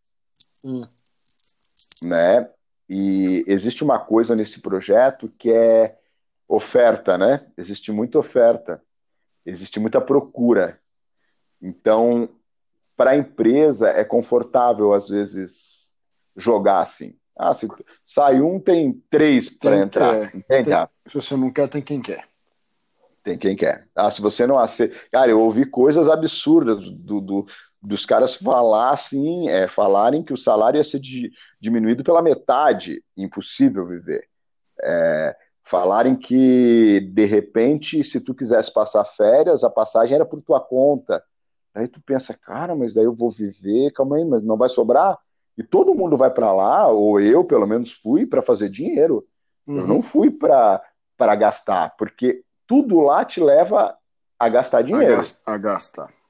[0.65, 0.83] Hum.
[2.03, 2.49] né?
[2.89, 5.97] E existe uma coisa nesse projeto que é
[6.47, 7.47] oferta, né?
[7.57, 8.83] Existe muita oferta,
[9.45, 10.79] existe muita procura.
[11.63, 12.29] Então,
[12.97, 15.93] para a empresa é confortável às vezes
[16.37, 17.17] jogar assim.
[17.37, 17.67] Ah, se
[18.07, 20.31] sai um, tem três para entrar.
[20.47, 20.65] Tem,
[21.09, 22.29] se você não quer, tem quem quer.
[23.25, 23.89] Tem quem quer.
[23.95, 24.95] Ah, se você não aceita.
[25.11, 27.47] Cara, eu ouvi coisas absurdas do, do
[27.85, 31.31] dos caras falar assim, é, falarem que o salário ia ser de,
[31.61, 34.27] diminuído pela metade, impossível viver.
[34.83, 40.61] É, falarem que, de repente, se tu quisesse passar férias, a passagem era por tua
[40.61, 41.23] conta.
[41.75, 45.19] Aí tu pensa, cara, mas daí eu vou viver, calma aí, mas não vai sobrar?
[45.57, 49.27] E todo mundo vai para lá, ou eu, pelo menos, fui para fazer dinheiro.
[49.67, 49.79] Uhum.
[49.79, 50.83] Eu não fui para
[51.37, 53.95] gastar, porque tudo lá te leva
[54.39, 55.21] a gastar dinheiro.
[55.45, 56.24] A, gastar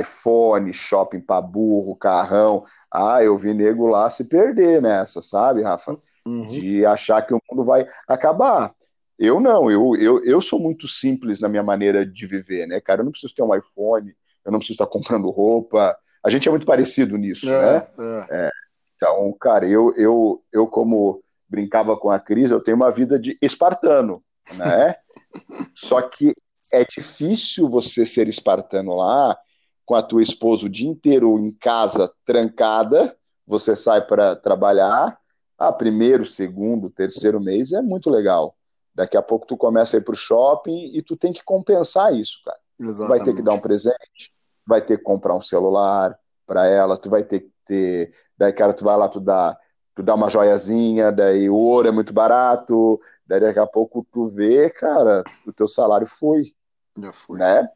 [0.00, 2.64] iPhone, shopping para burro, carrão.
[2.90, 5.98] Ah, eu vi nego lá se perder nessa, sabe, Rafa?
[6.26, 6.46] Uhum.
[6.46, 8.74] De achar que o mundo vai acabar.
[9.18, 13.00] Eu não, eu, eu, eu sou muito simples na minha maneira de viver, né, cara?
[13.00, 14.14] Eu não preciso ter um iPhone,
[14.44, 15.96] eu não preciso estar comprando roupa.
[16.24, 17.86] A gente é muito parecido nisso, é, né?
[18.30, 18.46] É.
[18.46, 18.50] É.
[18.96, 23.38] Então, cara, eu, eu, eu, como brincava com a Cris, eu tenho uma vida de
[23.40, 24.22] espartano,
[24.54, 24.96] né?
[25.74, 26.34] Só que
[26.72, 29.36] é difícil você ser espartano lá
[29.86, 33.16] com a tua esposa o dia inteiro em casa trancada,
[33.46, 35.16] você sai para trabalhar,
[35.56, 38.56] ah, primeiro, segundo, terceiro mês é muito legal.
[38.92, 42.40] Daqui a pouco tu começa a ir pro shopping e tu tem que compensar isso,
[42.44, 42.58] cara.
[42.80, 43.08] Exatamente.
[43.08, 44.32] Vai ter que dar um presente,
[44.66, 48.74] vai ter que comprar um celular para ela, tu vai ter que ter, daí cara,
[48.74, 49.56] tu vai lá, tu dá,
[49.94, 54.26] tu dá uma joiazinha, daí o ouro é muito barato, daí daqui a pouco tu
[54.26, 56.52] vê, cara, o teu salário foi.
[56.98, 57.38] Já foi.
[57.38, 57.68] Né?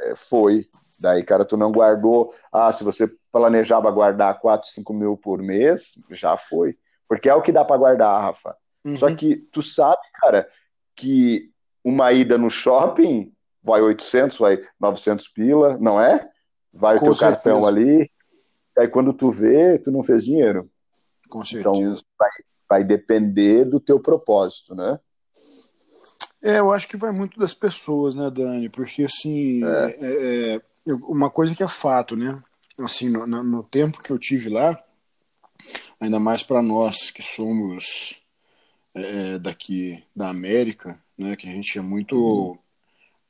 [0.00, 0.68] É, foi.
[1.00, 2.32] Daí, cara, tu não guardou.
[2.52, 6.76] Ah, se você planejava guardar 4, 5 mil por mês, já foi.
[7.08, 8.56] Porque é o que dá para guardar, Rafa.
[8.84, 8.96] Uhum.
[8.96, 10.48] Só que tu sabe, cara,
[10.94, 11.50] que
[11.82, 13.32] uma ida no shopping
[13.62, 16.28] vai 800, vai 900 pila, não é?
[16.72, 17.42] Vai Com o teu certeza.
[17.42, 18.10] cartão ali.
[18.78, 20.70] Aí quando tu vê, tu não fez dinheiro.
[21.28, 21.80] Com então, certeza.
[21.80, 22.30] Então vai,
[22.68, 24.98] vai depender do teu propósito, né?
[26.42, 28.68] É, eu acho que vai muito das pessoas, né, Dani?
[28.70, 29.98] Porque assim, é.
[30.00, 32.42] É, é uma coisa que é fato, né?
[32.78, 34.82] Assim, no, no tempo que eu tive lá,
[36.00, 38.20] ainda mais para nós que somos
[38.94, 41.36] é, daqui da América, né?
[41.36, 42.58] Que a gente é muito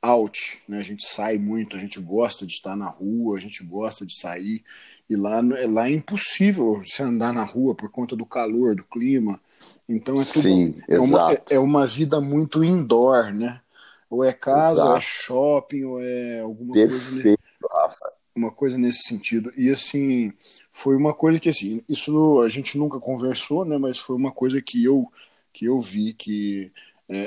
[0.01, 0.79] out, né?
[0.79, 4.17] A gente sai muito, a gente gosta de estar na rua, a gente gosta de
[4.19, 4.63] sair.
[5.09, 9.39] E lá, lá é impossível você andar na rua por conta do calor, do clima.
[9.87, 13.61] Então é tudo Sim, é, uma, é, é uma vida muito indoor, né?
[14.09, 14.89] Ou é casa, Exato.
[14.89, 17.37] ou é shopping, ou é alguma Perfeito, coisa.
[17.77, 18.11] Rafa.
[18.35, 19.51] Uma coisa nesse sentido.
[19.57, 20.31] E assim,
[20.71, 23.77] foi uma coisa que assim, isso a gente nunca conversou, né?
[23.77, 25.11] Mas foi uma coisa que eu
[25.53, 26.71] que eu vi que
[27.09, 27.17] é,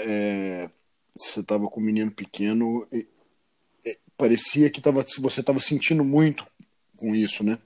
[0.65, 0.71] é,
[1.15, 3.05] você estava com um menino pequeno, é,
[4.17, 6.47] parecia que tava, você estava sentindo muito
[6.97, 7.59] com isso, né?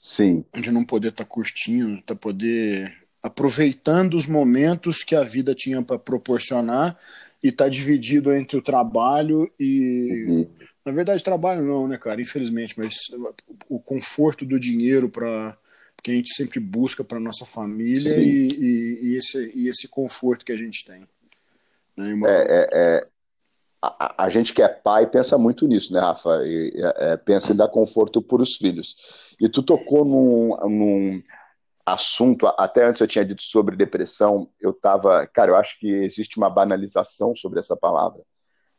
[0.00, 0.44] Sim.
[0.54, 5.82] De não poder estar tá curtindo, tá poder aproveitando os momentos que a vida tinha
[5.82, 6.98] para proporcionar
[7.42, 10.26] e tá dividido entre o trabalho e.
[10.28, 10.48] Uhum.
[10.84, 12.20] Na verdade, trabalho não, né, cara?
[12.20, 12.94] Infelizmente, mas
[13.68, 15.56] o conforto do dinheiro para
[16.02, 20.44] que a gente sempre busca para nossa família e, e, e, esse, e esse conforto
[20.44, 21.08] que a gente tem.
[21.96, 22.12] Né?
[22.12, 22.28] Uma...
[22.28, 23.04] É, é, é...
[23.80, 26.42] A, a, gente que é pai pensa muito nisso, né, Rafa?
[26.44, 28.96] E, é, é pensa em dar conforto para os filhos.
[29.40, 31.22] E tu tocou num, num
[31.86, 36.36] assunto, até antes eu tinha dito sobre depressão, eu estava, cara, eu acho que existe
[36.38, 38.22] uma banalização sobre essa palavra,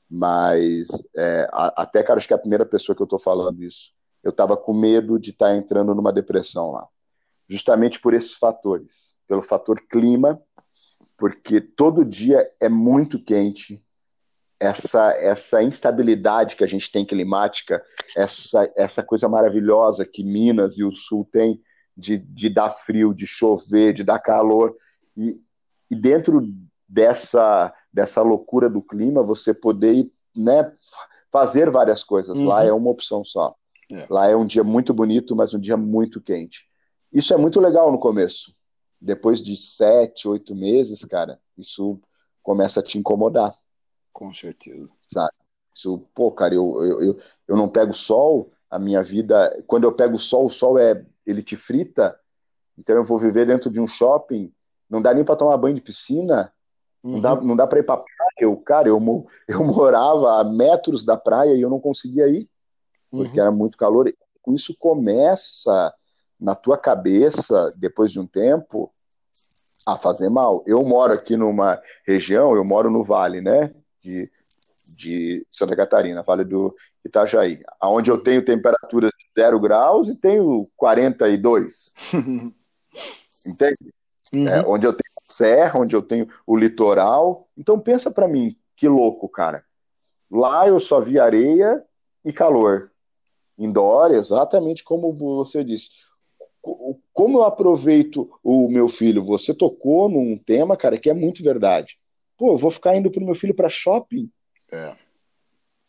[0.10, 3.92] mas é, até, cara, acho que é a primeira pessoa que eu estou falando isso,
[4.24, 6.88] eu estava com medo de estar tá entrando numa depressão lá,
[7.50, 10.42] justamente por esses fatores, pelo fator clima,
[11.18, 13.84] porque todo dia é muito quente,
[14.60, 17.84] essa, essa instabilidade que a gente tem climática,
[18.16, 21.62] essa, essa coisa maravilhosa que Minas e o Sul têm,
[21.96, 24.76] de, de dar frio, de chover, de dar calor.
[25.16, 25.40] E,
[25.90, 26.42] e dentro
[26.88, 30.70] dessa, dessa loucura do clima, você poder né,
[31.32, 32.38] fazer várias coisas.
[32.38, 32.48] Uhum.
[32.48, 33.56] Lá é uma opção só.
[33.90, 34.06] É.
[34.10, 36.68] Lá é um dia muito bonito, mas um dia muito quente.
[37.12, 38.54] Isso é muito legal no começo.
[39.00, 41.98] Depois de sete, oito meses, cara, isso
[42.44, 43.56] começa a te incomodar.
[44.12, 44.90] Com certeza.
[45.10, 45.32] Sabe?
[45.74, 49.64] Isso, pô, cara, eu, eu, eu, eu não pego sol, a minha vida.
[49.68, 52.20] Quando eu pego sol, o sol é ele te frita,
[52.78, 54.54] então eu vou viver dentro de um shopping,
[54.90, 56.52] não dá nem para tomar banho de piscina.
[57.06, 58.32] Não dá, não dá para ir para praia.
[58.40, 59.00] Eu, cara, eu,
[59.48, 62.50] eu morava a metros da praia e eu não conseguia ir,
[63.12, 63.46] porque uhum.
[63.46, 64.12] era muito calor.
[64.50, 65.94] Isso começa
[66.40, 68.92] na tua cabeça, depois de um tempo,
[69.86, 70.64] a fazer mal.
[70.66, 73.72] Eu moro aqui numa região, eu moro no Vale, né?
[74.02, 74.30] De,
[74.98, 76.76] de Santa Catarina, Vale do
[77.06, 81.94] Itajaí, onde eu tenho temperaturas de 0 graus e tenho 42.
[83.46, 83.94] Entende?
[84.34, 84.50] Uhum.
[84.50, 87.48] É, onde eu tenho serra, onde eu tenho o litoral.
[87.58, 89.64] Então pensa para mim, que louco, cara.
[90.30, 91.84] Lá eu só vi areia
[92.24, 92.92] e calor.
[93.58, 95.90] Indoor, exatamente como você disse.
[97.14, 99.24] Como eu aproveito o meu filho?
[99.26, 101.98] Você tocou num tema, cara, que é muito verdade.
[102.38, 104.30] Pô, eu vou ficar indo pro meu filho para shopping.
[104.72, 104.94] É.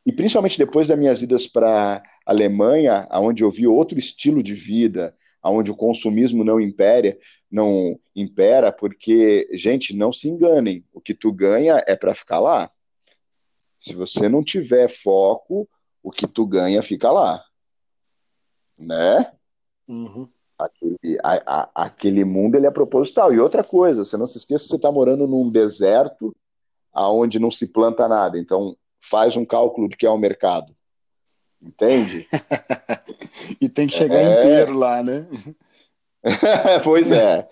[0.05, 5.17] E principalmente depois das minhas idas para Alemanha, onde eu vi outro estilo de vida,
[5.43, 7.19] onde o consumismo não impera,
[7.57, 12.71] não impera, porque, gente, não se enganem, o que tu ganha é para ficar lá.
[13.81, 15.67] Se você não tiver foco,
[16.03, 17.43] o que tu ganha fica lá.
[18.79, 19.33] Né?
[19.89, 20.29] Uhum.
[20.59, 23.33] Aquele, a, a, aquele mundo ele é proposital.
[23.33, 26.37] E outra coisa, você não se esqueça que você está morando num deserto
[26.93, 28.39] aonde não se planta nada.
[28.39, 30.75] Então, faz um cálculo do que é o mercado.
[31.61, 32.27] Entende?
[33.61, 34.41] e tem que chegar é...
[34.41, 35.27] inteiro lá, né?
[36.85, 37.49] pois é.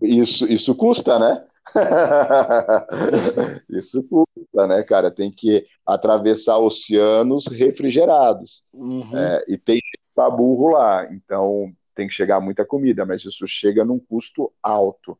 [0.00, 1.44] Isso, isso custa, né?
[3.70, 5.10] Isso custa, né, cara?
[5.10, 8.64] Tem que atravessar oceanos refrigerados.
[8.72, 9.16] Uhum.
[9.16, 9.80] É, e tem
[10.14, 11.10] para burro lá.
[11.12, 15.18] Então tem que chegar muita comida, mas isso chega num custo alto.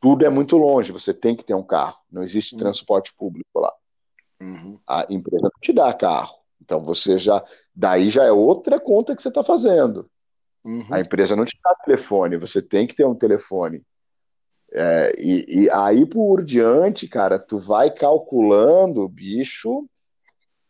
[0.00, 1.98] Tudo é muito longe, você tem que ter um carro.
[2.10, 2.60] Não existe uhum.
[2.60, 3.72] transporte público lá.
[4.40, 4.78] Uhum.
[4.86, 6.36] A empresa não te dá carro.
[6.62, 7.42] Então você já.
[7.74, 10.08] Daí já é outra conta que você está fazendo.
[10.68, 10.84] Uhum.
[10.90, 13.82] A empresa não te dá telefone, você tem que ter um telefone.
[14.70, 19.88] É, e, e, aí por diante, cara, tu vai calculando, bicho.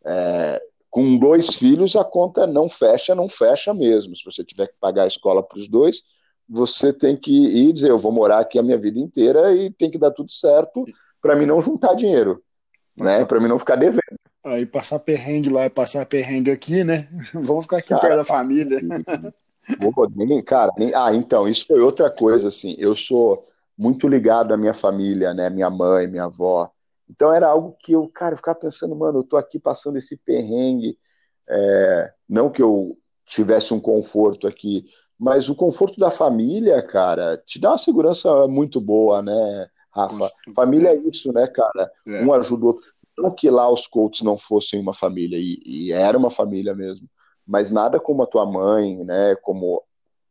[0.05, 4.15] É, com dois filhos, a conta não fecha, não fecha mesmo.
[4.15, 6.01] Se você tiver que pagar a escola para os dois,
[6.47, 9.91] você tem que ir dizer: eu vou morar aqui a minha vida inteira e tem
[9.91, 10.85] que dar tudo certo
[11.21, 12.41] para mim não juntar dinheiro,
[12.97, 13.25] né?
[13.25, 14.17] Para mim não ficar devendo.
[14.45, 17.09] Aí passar perrengue lá e passar perrengue aqui, né?
[17.33, 18.79] Vamos ficar aqui cara, perto da família.
[20.15, 22.75] nem, cara, nem, ah, então, isso foi outra coisa, assim.
[22.77, 23.47] Eu sou
[23.77, 25.49] muito ligado à minha família, né?
[25.49, 26.69] Minha mãe, minha avó.
[27.09, 30.17] Então era algo que eu, cara, eu ficava pensando, mano, eu tô aqui passando esse
[30.17, 30.97] perrengue.
[31.49, 34.85] É, não que eu tivesse um conforto aqui,
[35.17, 40.31] mas o conforto da família, cara, te dá uma segurança muito boa, né, Rafa?
[40.55, 41.91] Família é isso, né, cara?
[42.07, 42.23] É.
[42.23, 42.83] Um ajuda o outro.
[43.17, 47.07] Não que lá os coaches não fossem uma família, e, e, era uma família mesmo,
[47.49, 49.83] mas nada como a tua mãe, né, como,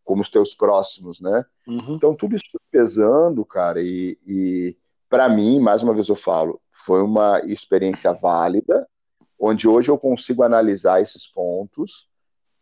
[0.05, 1.45] como os teus próximos, né?
[1.67, 1.97] Uhum.
[1.97, 4.77] Então tudo isso pesando, cara, e, e
[5.11, 8.89] para mim, mais uma vez eu falo, foi uma experiência válida,
[9.37, 12.09] onde hoje eu consigo analisar esses pontos.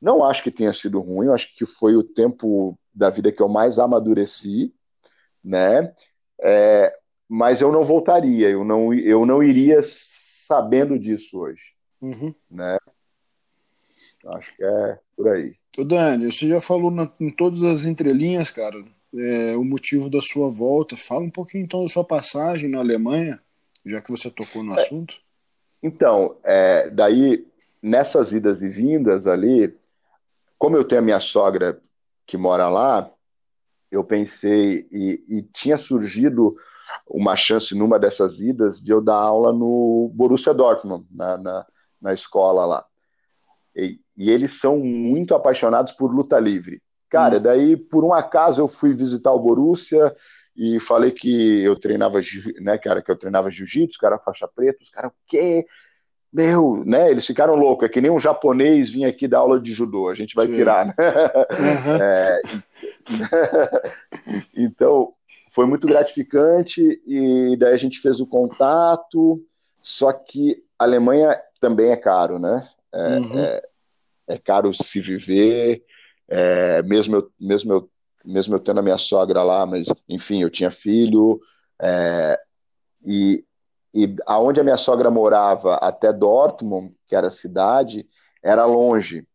[0.00, 3.42] Não acho que tenha sido ruim, eu acho que foi o tempo da vida que
[3.42, 4.74] eu mais amadureci,
[5.44, 5.94] né?
[6.40, 6.96] É,
[7.28, 12.34] mas eu não voltaria, eu não, eu não iria sabendo disso hoje, uhum.
[12.50, 12.78] né?
[14.29, 15.55] Acho que é por aí.
[15.79, 18.83] O Dani, você já falou na, em todas as entrelinhas, cara,
[19.14, 20.97] é, o motivo da sua volta.
[20.97, 23.41] Fala um pouquinho então da sua passagem na Alemanha
[23.87, 25.14] já que você tocou no é, assunto?
[25.83, 27.47] Então, é, daí,
[27.81, 29.74] nessas idas e vindas ali,
[30.59, 31.81] como eu tenho a minha sogra
[32.27, 33.09] que mora lá,
[33.91, 36.57] eu pensei, e, e tinha surgido
[37.07, 41.66] uma chance numa dessas idas de eu dar aula no Borussia Dortmund, na, na,
[42.03, 42.85] na escola lá.
[43.77, 46.81] E, e, eles são muito apaixonados por luta livre.
[47.11, 47.43] Cara, hum.
[47.43, 50.14] daí, por um acaso, eu fui visitar o Borussia,
[50.57, 52.18] e falei que eu treinava,
[52.61, 55.66] né, cara, que eu treinava jiu-jitsu, cara faixa preta, os caras, o quê?
[56.33, 59.72] Meu, né, eles ficaram loucos, é que nem um japonês vinha aqui dar aula de
[59.72, 60.57] judô, a gente vai Sim.
[60.57, 60.95] pirar, né?
[60.99, 61.97] Uhum.
[62.01, 62.43] É,
[64.57, 65.12] então,
[65.53, 69.43] foi muito gratificante e daí a gente fez o contato,
[69.83, 72.66] só que a Alemanha também é caro, né?
[72.97, 73.38] É, uhum.
[73.38, 73.62] é,
[74.28, 75.84] é caro se viver,
[76.28, 77.90] é, mesmo, eu, mesmo eu
[78.26, 81.40] mesmo eu tendo a minha sogra lá, mas enfim, eu tinha filho,
[81.80, 82.38] é,
[83.05, 83.44] e,
[83.94, 88.07] e aonde a minha sogra morava até Dortmund, que era a cidade,
[88.42, 89.26] era longe.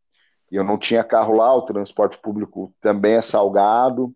[0.51, 4.13] E eu não tinha carro lá, o transporte público também é salgado,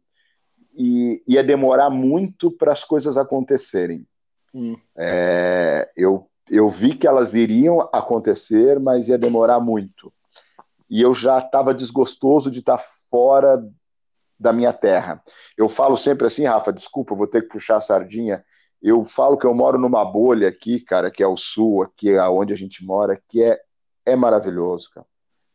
[0.77, 4.05] e ia demorar muito para as coisas acontecerem.
[4.53, 4.75] Hum.
[4.97, 10.13] É, eu, eu vi que elas iriam acontecer, mas ia demorar muito.
[10.89, 13.63] E eu já estava desgostoso de estar tá fora
[14.39, 15.23] da minha terra.
[15.57, 18.43] Eu falo sempre assim, Rafa, desculpa, vou ter que puxar a sardinha.
[18.81, 22.27] Eu falo que eu moro numa bolha aqui, cara, que é o sul, aqui é
[22.27, 23.59] onde a gente mora, que é,
[24.05, 25.07] é maravilhoso, cara.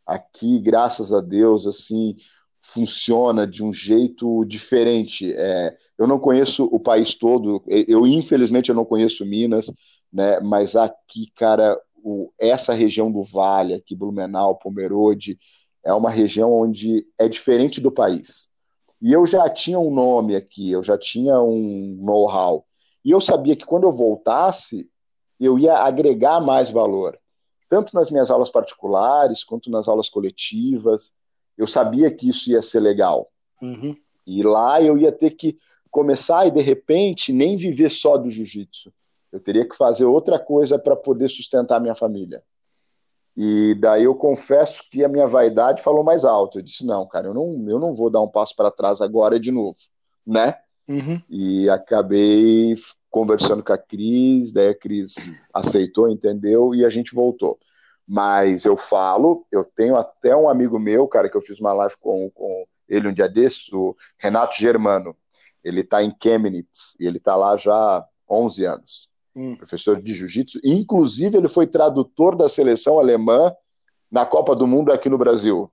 [0.07, 2.17] Aqui, graças a Deus, assim,
[2.61, 5.33] funciona de um jeito diferente.
[5.33, 9.71] É, eu não conheço o país todo, eu infelizmente eu não conheço Minas,
[10.13, 10.41] né?
[10.41, 15.39] Mas aqui, cara, o, essa região do Vale, aqui Blumenau, Pomerode,
[15.85, 18.49] é uma região onde é diferente do país.
[19.01, 22.67] E eu já tinha um nome aqui, eu já tinha um know-how.
[23.05, 24.91] E eu sabia que quando eu voltasse,
[25.39, 27.19] eu ia agregar mais valor,
[27.69, 31.15] tanto nas minhas aulas particulares quanto nas aulas coletivas.
[31.57, 33.31] Eu sabia que isso ia ser legal.
[33.63, 33.97] Uhum.
[34.27, 35.59] E lá eu ia ter que
[35.91, 38.93] começar e de repente nem viver só do jiu-jitsu.
[39.33, 42.43] Eu teria que fazer outra coisa para poder sustentar minha família.
[43.37, 46.59] E daí eu confesso que a minha vaidade falou mais alto.
[46.59, 49.39] Eu disse: não, cara, eu não, eu não vou dar um passo para trás agora
[49.39, 49.77] de novo,
[50.27, 50.57] né?
[50.89, 51.21] Uhum.
[51.31, 52.77] E acabei
[53.09, 55.15] conversando com a Cris, daí a Cris
[55.55, 57.59] aceitou, entendeu, e a gente voltou.
[58.07, 61.95] Mas eu falo, eu tenho até um amigo meu, cara, que eu fiz uma live
[62.01, 65.17] com, com ele um dia desses, o Renato Germano.
[65.63, 69.10] Ele está em Chemnitz e ele está lá já há 11 anos.
[69.35, 69.57] Hum.
[69.57, 70.61] Professor de jiu-jitsu.
[70.65, 73.55] Inclusive, ele foi tradutor da seleção alemã
[74.11, 75.71] na Copa do Mundo aqui no Brasil.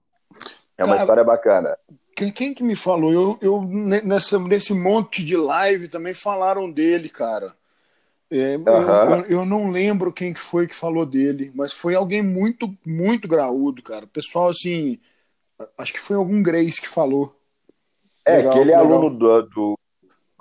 [0.78, 1.78] É uma Cara, história bacana.
[2.16, 3.12] Quem, quem que me falou?
[3.12, 7.54] Eu, eu nessa, nesse monte de live também falaram dele, cara.
[8.30, 9.16] É, uhum.
[9.16, 13.28] eu, eu, não lembro quem que foi que falou dele, mas foi alguém muito, muito
[13.28, 14.04] graúdo, cara.
[14.04, 15.00] O pessoal, assim,
[15.78, 17.34] acho que foi algum Grace que falou.
[18.26, 18.98] É, legal, que ele é legal.
[18.98, 19.80] aluno do, do,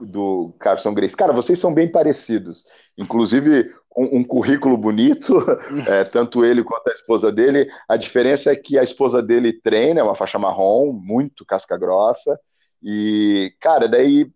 [0.01, 1.16] do Carson Grace.
[1.16, 2.64] Cara, vocês são bem parecidos.
[2.99, 5.38] Inclusive, um, um currículo bonito,
[5.88, 7.68] é, tanto ele quanto a esposa dele.
[7.88, 12.38] A diferença é que a esposa dele treina, é uma faixa marrom, muito casca grossa.
[12.82, 14.30] E, cara, daí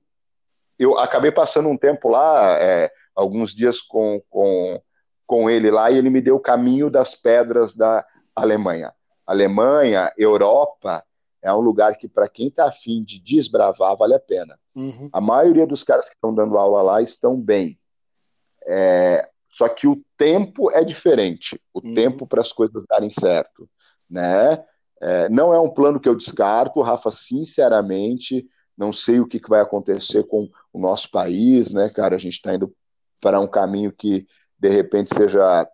[0.78, 4.80] eu acabei passando um tempo lá, é, alguns dias com, com,
[5.26, 8.04] com ele lá, e ele me deu o caminho das pedras da
[8.34, 8.92] Alemanha.
[9.26, 11.04] Alemanha, Europa,
[11.42, 14.58] é um lugar que, para quem está afim de desbravar, vale a pena.
[14.74, 15.08] Uhum.
[15.12, 17.78] A maioria dos caras que estão dando aula lá estão bem.
[18.66, 21.94] É, só que o tempo é diferente, o uhum.
[21.94, 23.68] tempo para as coisas darem certo,
[24.08, 24.64] né?
[25.02, 28.46] É, não é um plano que eu descarto, Rafa, sinceramente,
[28.76, 32.14] não sei o que, que vai acontecer com o nosso país, né, cara?
[32.14, 32.72] A gente está indo
[33.20, 34.26] para um caminho que,
[34.58, 35.68] de repente, seja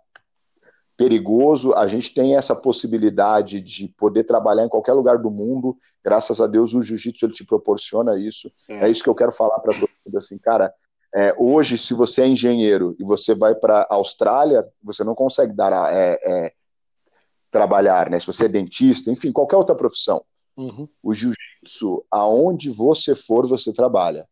[0.96, 1.74] perigoso.
[1.74, 5.76] A gente tem essa possibilidade de poder trabalhar em qualquer lugar do mundo.
[6.04, 8.50] Graças a Deus, o jiu-jitsu ele te proporciona isso.
[8.68, 10.72] É, é isso que eu quero falar para todo mundo, assim, cara
[11.16, 15.54] é, hoje, se você é engenheiro e você vai para a Austrália, você não consegue
[15.54, 16.52] dar é, é,
[17.50, 18.20] trabalhar, né?
[18.20, 20.22] Se você é dentista, enfim, qualquer outra profissão.
[20.54, 20.86] Uhum.
[21.02, 24.28] O jiu-jitsu, aonde você for, você trabalha.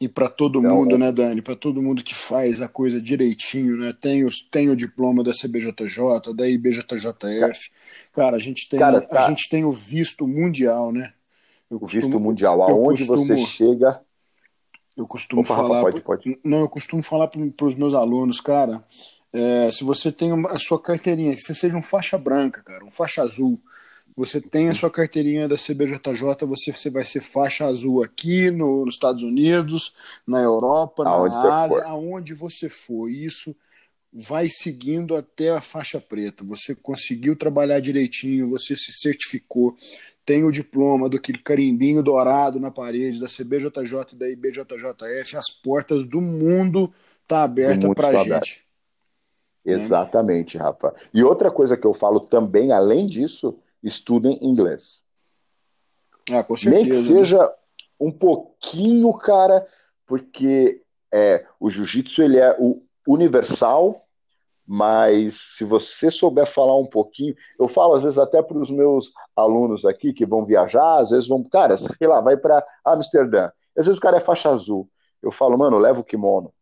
[0.00, 1.42] E para todo então, mundo, né, Dani?
[1.42, 3.92] Para todo mundo que faz a coisa direitinho, né?
[4.00, 7.70] Tem, os, tem o diploma da CBJJ, da IBJJF.
[8.10, 9.26] Cara, a gente tem, cara, tá.
[9.26, 11.12] a gente tem o visto mundial, né?
[11.70, 14.00] Eu o costumo, visto mundial, aonde costumo, você chega,
[14.96, 15.82] eu costumo Opa, falar.
[15.82, 16.38] Pode, pode.
[16.42, 18.82] Não, eu costumo falar para os meus alunos, cara.
[19.32, 22.90] É, se você tem a sua carteirinha, que você seja um faixa branca, cara, um
[22.90, 23.60] faixa azul,
[24.20, 28.84] você tem a sua carteirinha da CBJJ, você, você vai ser faixa azul aqui no,
[28.84, 29.94] nos Estados Unidos,
[30.26, 33.08] na Europa, aonde na Ásia, aonde você for.
[33.08, 33.56] Isso
[34.12, 36.44] vai seguindo até a faixa preta.
[36.44, 39.74] Você conseguiu trabalhar direitinho, você se certificou,
[40.22, 45.50] tem o diploma do aquele carimbinho dourado na parede da CBJJ e da IBJJF, as
[45.62, 46.92] portas do mundo
[47.26, 48.62] tá aberta para a gente.
[49.64, 50.64] Exatamente, né?
[50.64, 50.94] Rafa.
[51.14, 55.02] E outra coisa que eu falo também, além disso, estudem inglês.
[56.30, 56.76] Ah, com certeza.
[56.76, 57.02] Nem que né?
[57.02, 57.54] seja
[57.98, 59.66] um pouquinho, cara,
[60.06, 64.06] porque é, o jiu-jitsu ele é o universal
[64.72, 69.12] mas se você souber falar um pouquinho, eu falo às vezes até para os meus
[69.34, 73.50] alunos aqui que vão viajar, às vezes vão, cara, sei lá, vai para Amsterdã.
[73.76, 74.88] Às vezes o cara é faixa azul.
[75.20, 76.52] Eu falo, mano, leva o kimono.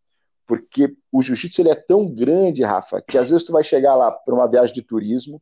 [0.47, 4.11] Porque o jiu-jitsu ele é tão grande, Rafa, que às vezes tu vai chegar lá
[4.11, 5.39] para uma viagem de turismo,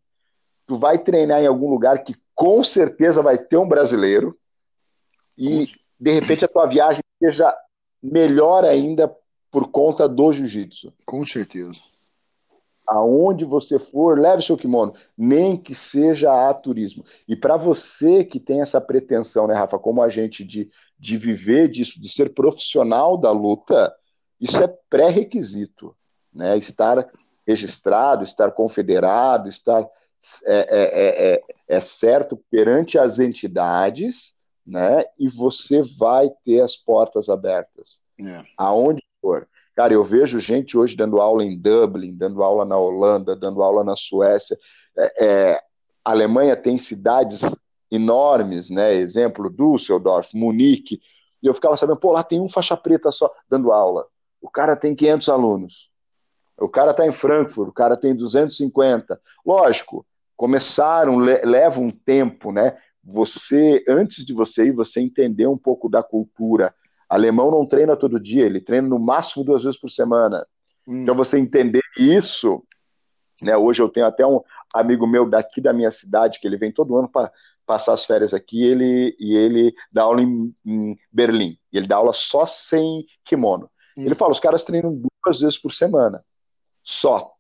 [0.67, 4.37] tu vai treinar em algum lugar que com certeza vai ter um brasileiro
[5.39, 7.55] e de repente a tua viagem seja
[8.03, 9.15] melhor ainda
[9.51, 10.93] por conta do jiu-jitsu.
[11.05, 11.81] Com certeza
[12.87, 17.05] aonde você for, leve seu kimono, nem que seja a turismo.
[17.27, 21.69] E para você que tem essa pretensão, né, Rafa, como a gente de, de viver
[21.69, 23.93] disso, de ser profissional da luta,
[24.41, 25.97] isso é pré-requisito,
[26.33, 26.57] né?
[26.57, 27.09] Estar
[27.47, 29.87] registrado, estar confederado, estar
[30.45, 34.35] é, é, é, é, é certo perante as entidades,
[34.67, 35.05] né?
[35.19, 38.43] E você vai ter as portas abertas, é.
[38.57, 39.49] aonde for.
[39.75, 43.85] Cara, eu vejo gente hoje dando aula em Dublin, dando aula na Holanda, dando aula
[43.85, 44.59] na Suécia.
[44.97, 45.63] É, é,
[46.05, 47.43] a Alemanha tem cidades
[47.91, 48.95] enormes, né?
[48.95, 51.01] Exemplo, Düsseldorf, Munique.
[51.43, 54.07] E eu ficava sabendo, pô, lá tem um faixa preta só dando aula.
[54.41, 55.91] O cara tem 500 alunos.
[56.59, 59.21] O cara está em Frankfurt, o cara tem 250.
[59.45, 62.77] Lógico, começaram, leva um tempo, né?
[63.05, 66.75] Você, antes de você ir, você entender um pouco da cultura.
[67.09, 70.47] Alemão não treina todo dia, ele treina no máximo duas vezes por semana.
[70.87, 71.03] Hum.
[71.03, 72.63] Então você entender isso,
[73.43, 73.57] né?
[73.57, 74.41] Hoje eu tenho até um
[74.75, 77.31] amigo meu daqui da minha cidade que ele vem todo ano para
[77.65, 81.59] passar as férias aqui, ele e ele dá aula em, em Berlim.
[81.73, 83.71] E ele dá aula só sem kimono.
[83.97, 84.03] Hum.
[84.05, 86.25] Ele fala, os caras treinam duas vezes por semana,
[86.89, 87.37] só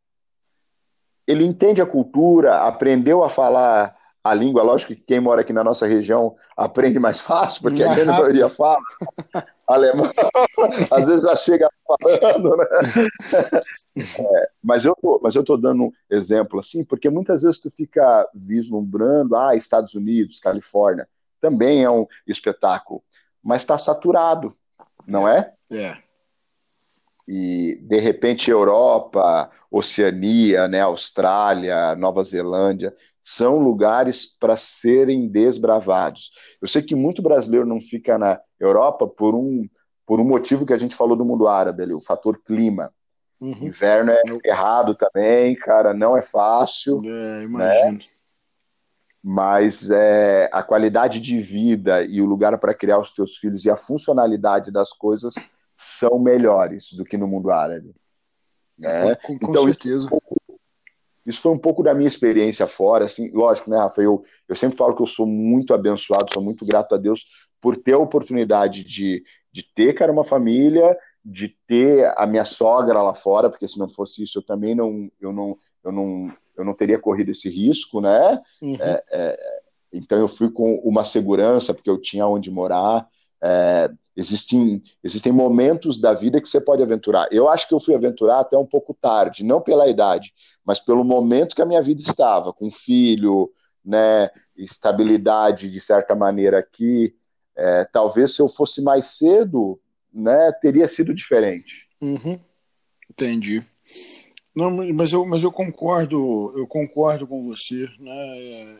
[1.26, 4.62] ele entende a cultura, aprendeu a falar a língua.
[4.62, 8.48] Lógico que quem mora aqui na nossa região aprende mais fácil, porque a grande maioria
[8.48, 8.78] fala
[9.66, 10.10] alemão.
[10.90, 12.64] Às vezes já chega falando, né?
[13.96, 17.70] É, mas eu tô, mas eu tô dando um exemplo assim, porque muitas vezes tu
[17.70, 21.08] fica vislumbrando, ah, Estados Unidos, Califórnia,
[21.40, 23.02] também é um espetáculo,
[23.42, 24.56] mas está saturado,
[25.08, 25.52] não é?
[25.70, 26.05] É
[27.26, 36.30] e de repente Europa, Oceania, né, Austrália, Nova Zelândia, são lugares para serem desbravados.
[36.62, 39.68] Eu sei que muito brasileiro não fica na Europa por um,
[40.06, 42.92] por um motivo que a gente falou do mundo árabe ali, o fator clima.
[43.40, 43.66] Uhum.
[43.66, 47.02] Inverno é errado também, cara, não é fácil.
[47.04, 47.98] É, imagino.
[47.98, 48.04] Né?
[49.22, 53.70] Mas é, a qualidade de vida e o lugar para criar os teus filhos e
[53.70, 55.34] a funcionalidade das coisas
[55.76, 57.94] são melhores do que no mundo árabe.
[58.78, 59.14] Né?
[59.16, 60.06] Com, com então, certeza.
[60.06, 60.58] Isso,
[61.28, 63.04] isso, foi um pouco da minha experiência fora.
[63.04, 64.00] Assim, lógico, né, Rafa?
[64.00, 67.24] Eu, eu sempre falo que eu sou muito abençoado, sou muito grato a Deus
[67.60, 69.22] por ter a oportunidade de,
[69.52, 73.88] de ter, cara, uma família, de ter a minha sogra lá fora, porque se não
[73.88, 78.00] fosse isso, eu também não, eu não, eu não, eu não teria corrido esse risco,
[78.00, 78.40] né?
[78.62, 78.76] Uhum.
[78.80, 79.60] É, é,
[79.92, 83.08] então eu fui com uma segurança, porque eu tinha onde morar.
[83.42, 87.28] É, Existem, existem momentos da vida que você pode aventurar.
[87.30, 90.32] Eu acho que eu fui aventurar até um pouco tarde, não pela idade,
[90.64, 93.52] mas pelo momento que a minha vida estava, com filho,
[93.84, 97.14] né, estabilidade de certa maneira aqui.
[97.54, 99.78] É, talvez se eu fosse mais cedo,
[100.12, 101.86] né, teria sido diferente.
[102.00, 102.40] Uhum.
[103.10, 103.62] Entendi.
[104.54, 108.78] Não, mas eu, mas eu concordo, eu concordo com você, né?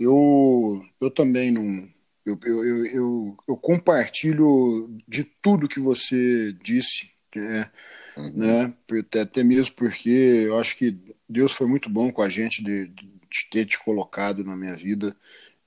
[0.00, 1.86] Eu, eu também não,
[2.24, 7.70] eu, eu, eu, eu, compartilho de tudo que você disse, né?
[8.16, 8.32] Uhum.
[8.34, 8.74] né?
[9.00, 10.96] Até, até mesmo porque eu acho que
[11.28, 15.16] Deus foi muito bom com a gente de, de ter te colocado na minha vida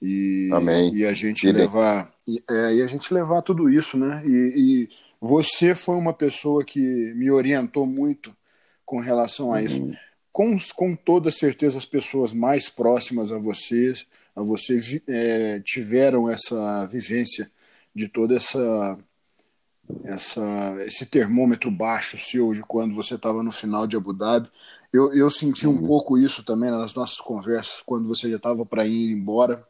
[0.01, 0.95] e, Amém.
[0.95, 4.23] e a gente levar e, é, e a gente levar tudo isso, né?
[4.25, 4.89] E, e,
[5.19, 6.79] você foi uma pessoa que
[7.15, 8.35] me orientou muito
[8.85, 9.81] com relação a isso.
[9.81, 9.95] Uhum.
[10.31, 14.05] Com, com toda certeza, as pessoas mais próximas a vocês
[14.37, 17.49] a você é, tiveram essa vivência
[17.93, 18.99] de toda essa,
[20.03, 24.47] essa esse termômetro baixo seu de quando você estava no final de Abu Dhabi.
[24.93, 25.87] Eu, eu senti um uhum.
[25.87, 29.65] pouco isso também nas nossas conversas, quando você já estava para ir embora,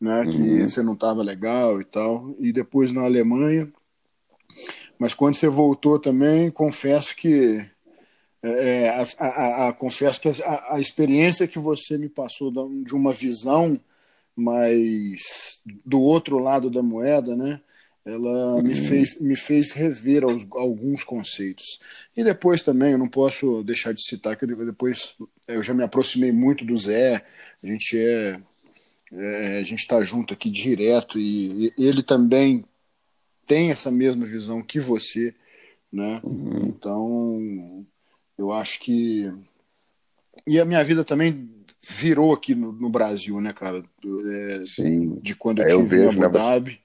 [0.00, 0.64] né, que uhum.
[0.64, 2.36] você não estava legal e tal.
[2.38, 3.70] E depois na Alemanha.
[4.96, 7.68] Mas quando você voltou também, confesso que
[8.42, 12.52] é, é a, a, a, confesso que a, a, experiência que você me passou
[12.84, 13.80] de uma visão
[14.38, 17.60] mas do outro lado da moeda, né?
[18.06, 18.62] Ela uhum.
[18.62, 21.80] me, fez, me fez rever os, alguns conceitos.
[22.16, 25.16] E depois também, eu não posso deixar de citar que eu, depois
[25.48, 27.26] eu já me aproximei muito do Zé,
[27.62, 28.40] a gente é,
[29.12, 32.64] é a gente está junto aqui direto e, e, ele também
[33.44, 35.34] tem essa mesma visão que você,
[35.92, 36.20] né?
[36.22, 36.66] Uhum.
[36.66, 37.86] Então,
[38.38, 39.32] eu acho que
[40.46, 43.82] e a minha vida também virou aqui no, no Brasil, né, cara?
[44.04, 45.16] É, Sim.
[45.16, 46.28] De quando eu é, tive em Abu né?
[46.28, 46.80] Dhabi.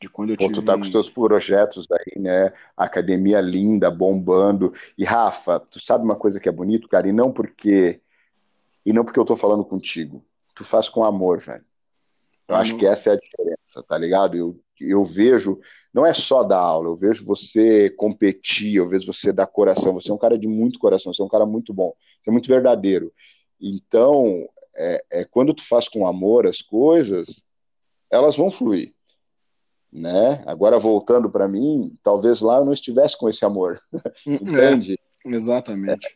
[0.00, 0.54] De quando eu Pô, tive...
[0.54, 2.52] Tu tá com os teus projetos aí, né?
[2.76, 4.72] Academia linda, bombando.
[4.96, 7.08] E Rafa, tu sabe uma coisa que é bonito, cara?
[7.08, 8.00] E não porque
[8.84, 10.24] e não porque eu tô falando contigo.
[10.54, 11.64] Tu faz com amor, velho.
[12.46, 12.78] Eu ah, acho não...
[12.78, 14.36] que essa é a diferença, tá ligado?
[14.36, 15.58] Eu, eu vejo,
[15.92, 19.94] não é só dar aula, eu vejo você competir, eu vejo você dar coração.
[19.94, 22.32] Você é um cara de muito coração, você é um cara muito bom, você é
[22.32, 23.12] muito verdadeiro.
[23.60, 27.42] Então, é, é, quando tu faz com amor as coisas,
[28.10, 28.94] elas vão fluir.
[29.92, 30.42] Né?
[30.46, 33.80] Agora, voltando para mim, talvez lá eu não estivesse com esse amor.
[34.26, 34.98] Entende?
[35.24, 36.06] É, exatamente.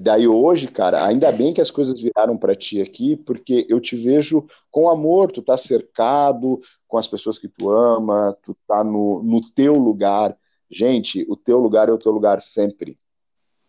[0.00, 3.78] E daí hoje, cara, ainda bem que as coisas viraram para ti aqui, porque eu
[3.78, 8.82] te vejo com amor, tu tá cercado com as pessoas que tu ama, tu tá
[8.82, 10.34] no, no teu lugar.
[10.70, 12.98] Gente, o teu lugar é o teu lugar sempre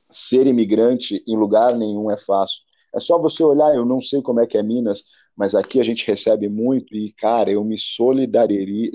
[0.10, 2.62] ser imigrante em lugar nenhum é fácil.
[2.96, 5.04] É só você olhar, eu não sei como é que é Minas,
[5.36, 8.94] mas aqui a gente recebe muito e, cara, eu me solidarizo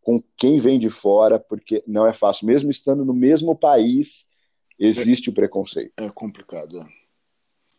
[0.00, 2.46] com quem vem de fora, porque não é fácil.
[2.46, 4.32] Mesmo estando no mesmo país,
[4.78, 5.92] existe é, o preconceito.
[5.96, 6.80] É complicado.
[6.80, 6.84] É.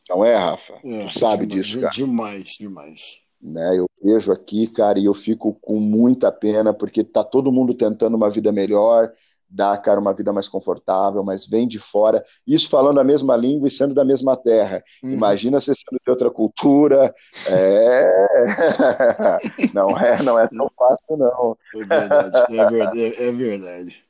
[0.10, 0.74] Não é, Rafa?
[0.84, 1.94] É, tu sabe demais, disso, cara.
[1.94, 3.20] Demais, demais.
[3.42, 7.76] Né, eu vejo aqui, cara, e eu fico com muita pena, porque tá todo mundo
[7.76, 9.12] tentando uma vida melhor,
[9.48, 13.68] dar, cara, uma vida mais confortável, mas vem de fora, isso falando a mesma língua
[13.68, 14.84] e sendo da mesma terra.
[15.04, 15.12] Uhum.
[15.12, 17.14] Imagina você sendo de outra cultura.
[17.50, 18.28] É...
[19.74, 21.58] não é, não é tão fácil, não.
[21.76, 23.24] É verdade, é verdade.
[23.24, 24.04] É verdade.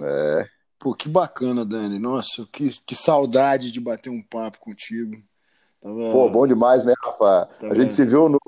[0.00, 0.57] É.
[0.78, 1.98] Pô, que bacana, Dani.
[1.98, 5.16] Nossa, que, que saudade de bater um papo contigo.
[5.82, 6.12] Tava...
[6.12, 7.48] Pô, bom demais, né, Rafa?
[7.60, 7.72] Tava...
[7.72, 8.38] A gente se viu no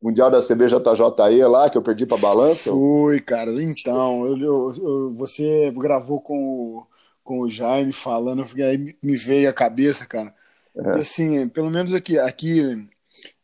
[0.00, 2.70] Mundial da CBJJE lá, que eu perdi para balança?
[2.70, 3.50] Fui, cara.
[3.62, 6.86] Então, eu, eu, eu, você gravou com o,
[7.22, 10.34] com o Jaime falando, aí me veio a cabeça, cara.
[10.76, 10.98] É.
[10.98, 12.86] E assim, pelo menos aqui, aqui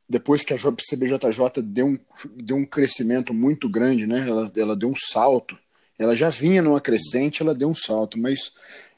[0.08, 1.98] depois que a CBJJ deu um,
[2.36, 4.26] deu um crescimento muito grande, né?
[4.28, 5.56] Ela, ela deu um salto.
[6.00, 8.52] Ela já vinha numa crescente, ela deu um salto, mas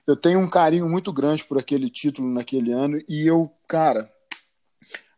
[0.07, 4.09] eu tenho um carinho muito grande por aquele título naquele ano e eu, cara,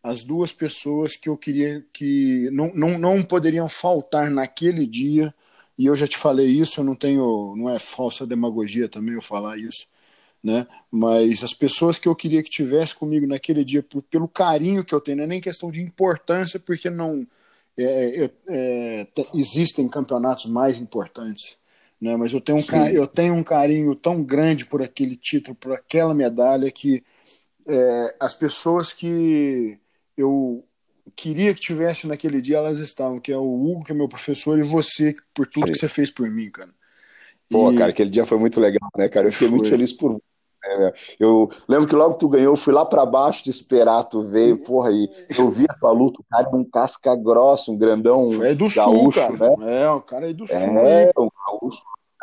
[0.02, 5.34] as duas pessoas que eu queria que não, não, não poderiam faltar naquele dia,
[5.78, 9.22] e eu já te falei isso, eu não tenho, não é falsa demagogia também eu
[9.22, 9.86] falar isso,
[10.42, 10.66] né?
[10.90, 14.94] Mas as pessoas que eu queria que tivesse comigo naquele dia, por, pelo carinho que
[14.94, 17.26] eu tenho, não é nem questão de importância, porque não
[17.76, 21.56] é, é, é existem campeonatos mais importantes,
[22.00, 22.16] né?
[22.16, 26.14] Mas eu tenho, um, eu tenho um carinho tão grande por aquele título, por aquela
[26.14, 27.02] medalha que
[27.66, 29.78] é, as pessoas que
[30.16, 30.64] eu
[31.16, 34.58] queria que tivesse naquele dia, elas estavam, que é o Hugo, que é meu professor,
[34.58, 35.72] e você, por tudo Sim.
[35.72, 36.70] que você fez por mim, cara.
[37.48, 37.76] Pô, e...
[37.76, 39.28] cara, aquele dia foi muito legal, né, cara?
[39.28, 39.58] Eu fiquei foi.
[39.58, 40.20] muito feliz por
[40.78, 44.04] né, eu lembro que logo que tu ganhou, eu fui lá para baixo de esperar,
[44.04, 45.08] tu veio, porra, e
[45.38, 48.66] eu vi a tua luta, o cara é um casca grossa, um grandão é do
[48.68, 49.56] gaúcho, sul, cara.
[49.56, 49.82] né?
[49.82, 50.56] É, o cara é do sul.
[50.56, 51.82] É, um gaúcho,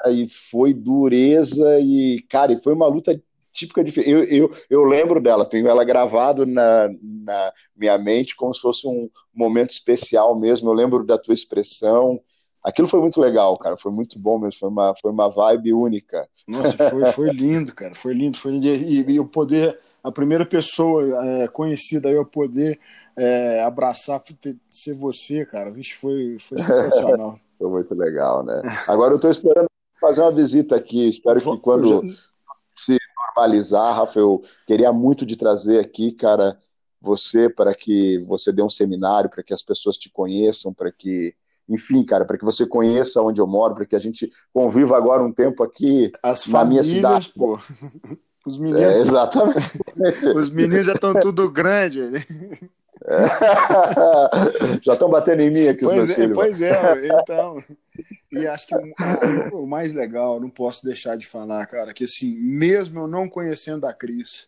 [0.10, 3.20] e foi dureza e, cara, e foi uma luta
[3.54, 3.94] típica de.
[4.10, 8.88] Eu, eu, eu lembro dela, tenho ela gravado na, na minha mente como se fosse
[8.88, 10.70] um momento especial mesmo.
[10.70, 12.20] Eu lembro da tua expressão.
[12.64, 13.78] Aquilo foi muito legal, cara.
[13.78, 14.60] Foi muito bom mesmo.
[14.60, 16.28] Foi uma, foi uma vibe única.
[16.48, 17.96] Nossa, foi, foi lindo, cara.
[17.96, 18.38] Foi lindo.
[18.38, 18.68] Foi lindo.
[18.68, 22.80] E, e eu poder, a primeira pessoa é, conhecida aí, eu poder
[23.18, 24.22] é, abraçar,
[24.70, 25.72] ser você, cara.
[25.72, 27.40] Vixe, foi, foi sensacional.
[27.58, 28.62] foi muito legal, né?
[28.88, 29.68] Agora eu estou esperando
[30.00, 31.08] fazer uma visita aqui.
[31.08, 32.02] Espero que quando
[32.76, 36.58] se normalizar, Rafa, eu queria muito de trazer aqui, cara,
[37.00, 41.36] você para que você dê um seminário, para que as pessoas te conheçam, para que,
[41.68, 45.24] enfim, cara, para que você conheça onde eu moro, para que a gente conviva agora
[45.24, 47.34] um tempo aqui as na famílias, minha cidade.
[47.36, 47.60] Pô.
[48.46, 49.72] Os meninos, é, exatamente.
[50.36, 52.02] Os meninos já estão tudo grande.
[54.84, 56.38] Já estão batendo em mim aqui pois os meus é, filhos.
[56.38, 57.64] Pois é, então.
[58.32, 62.38] E acho que o, o, mais legal, não posso deixar de falar, cara, que assim,
[62.38, 64.48] mesmo eu não conhecendo a Cris,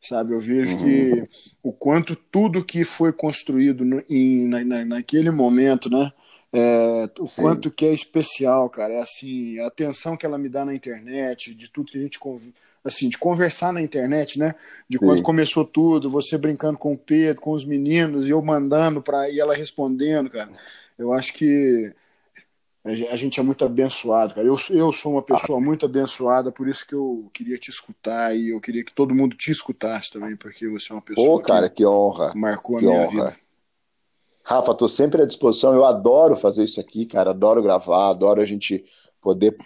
[0.00, 0.84] sabe, eu vejo uhum.
[0.84, 1.28] que
[1.62, 6.10] o quanto tudo que foi construído no, em, na, naquele momento, né,
[6.52, 7.42] é, o Sim.
[7.42, 11.54] quanto que é especial, cara, é assim, a atenção que ela me dá na internet,
[11.54, 14.54] de tudo que a gente convive assim, de conversar na internet, né?
[14.88, 15.06] De Sim.
[15.06, 19.30] quando começou tudo, você brincando com o Pedro, com os meninos, e eu mandando para
[19.30, 20.50] e ela respondendo, cara.
[20.98, 21.92] Eu acho que
[22.84, 24.46] a gente é muito abençoado, cara.
[24.46, 28.50] Eu, eu sou uma pessoa muito abençoada, por isso que eu queria te escutar e
[28.50, 31.68] eu queria que todo mundo te escutasse também, porque você é uma pessoa Pô, cara,
[31.68, 32.32] que, que honra.
[32.34, 33.10] marcou que a minha honra.
[33.10, 33.36] vida.
[34.44, 35.74] Rafa, tô sempre à disposição.
[35.74, 37.30] Eu adoro fazer isso aqui, cara.
[37.30, 38.84] Adoro gravar, adoro a gente
[39.20, 39.56] poder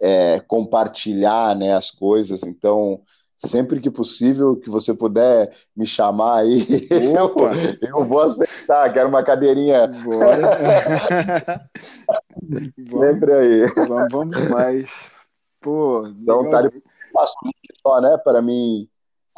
[0.00, 2.42] é, compartilhar né, as coisas.
[2.42, 3.02] Então,
[3.36, 7.34] sempre que possível que você puder me chamar aí, eu,
[7.80, 8.92] eu, vou aceitar.
[8.92, 9.90] Quero uma cadeirinha.
[12.78, 13.66] sempre aí.
[13.86, 15.10] Vamos, vamos demais.
[15.60, 16.70] Pô, então, tá,
[17.12, 18.88] passo o link só, né, para mim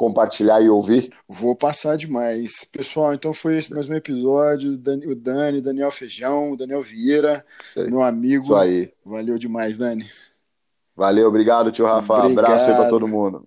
[0.03, 1.13] compartilhar e ouvir.
[1.29, 2.65] Vou passar demais.
[2.65, 4.73] Pessoal, então foi esse mais um episódio.
[4.73, 7.45] O Dani, Daniel Feijão, Daniel Vieira,
[7.75, 8.43] meu amigo.
[8.43, 8.91] Isso aí.
[9.05, 10.05] Valeu demais, Dani.
[10.95, 12.25] Valeu, obrigado, tio Rafa.
[12.25, 12.45] Obrigado.
[12.45, 13.43] Abraço aí pra todo mundo.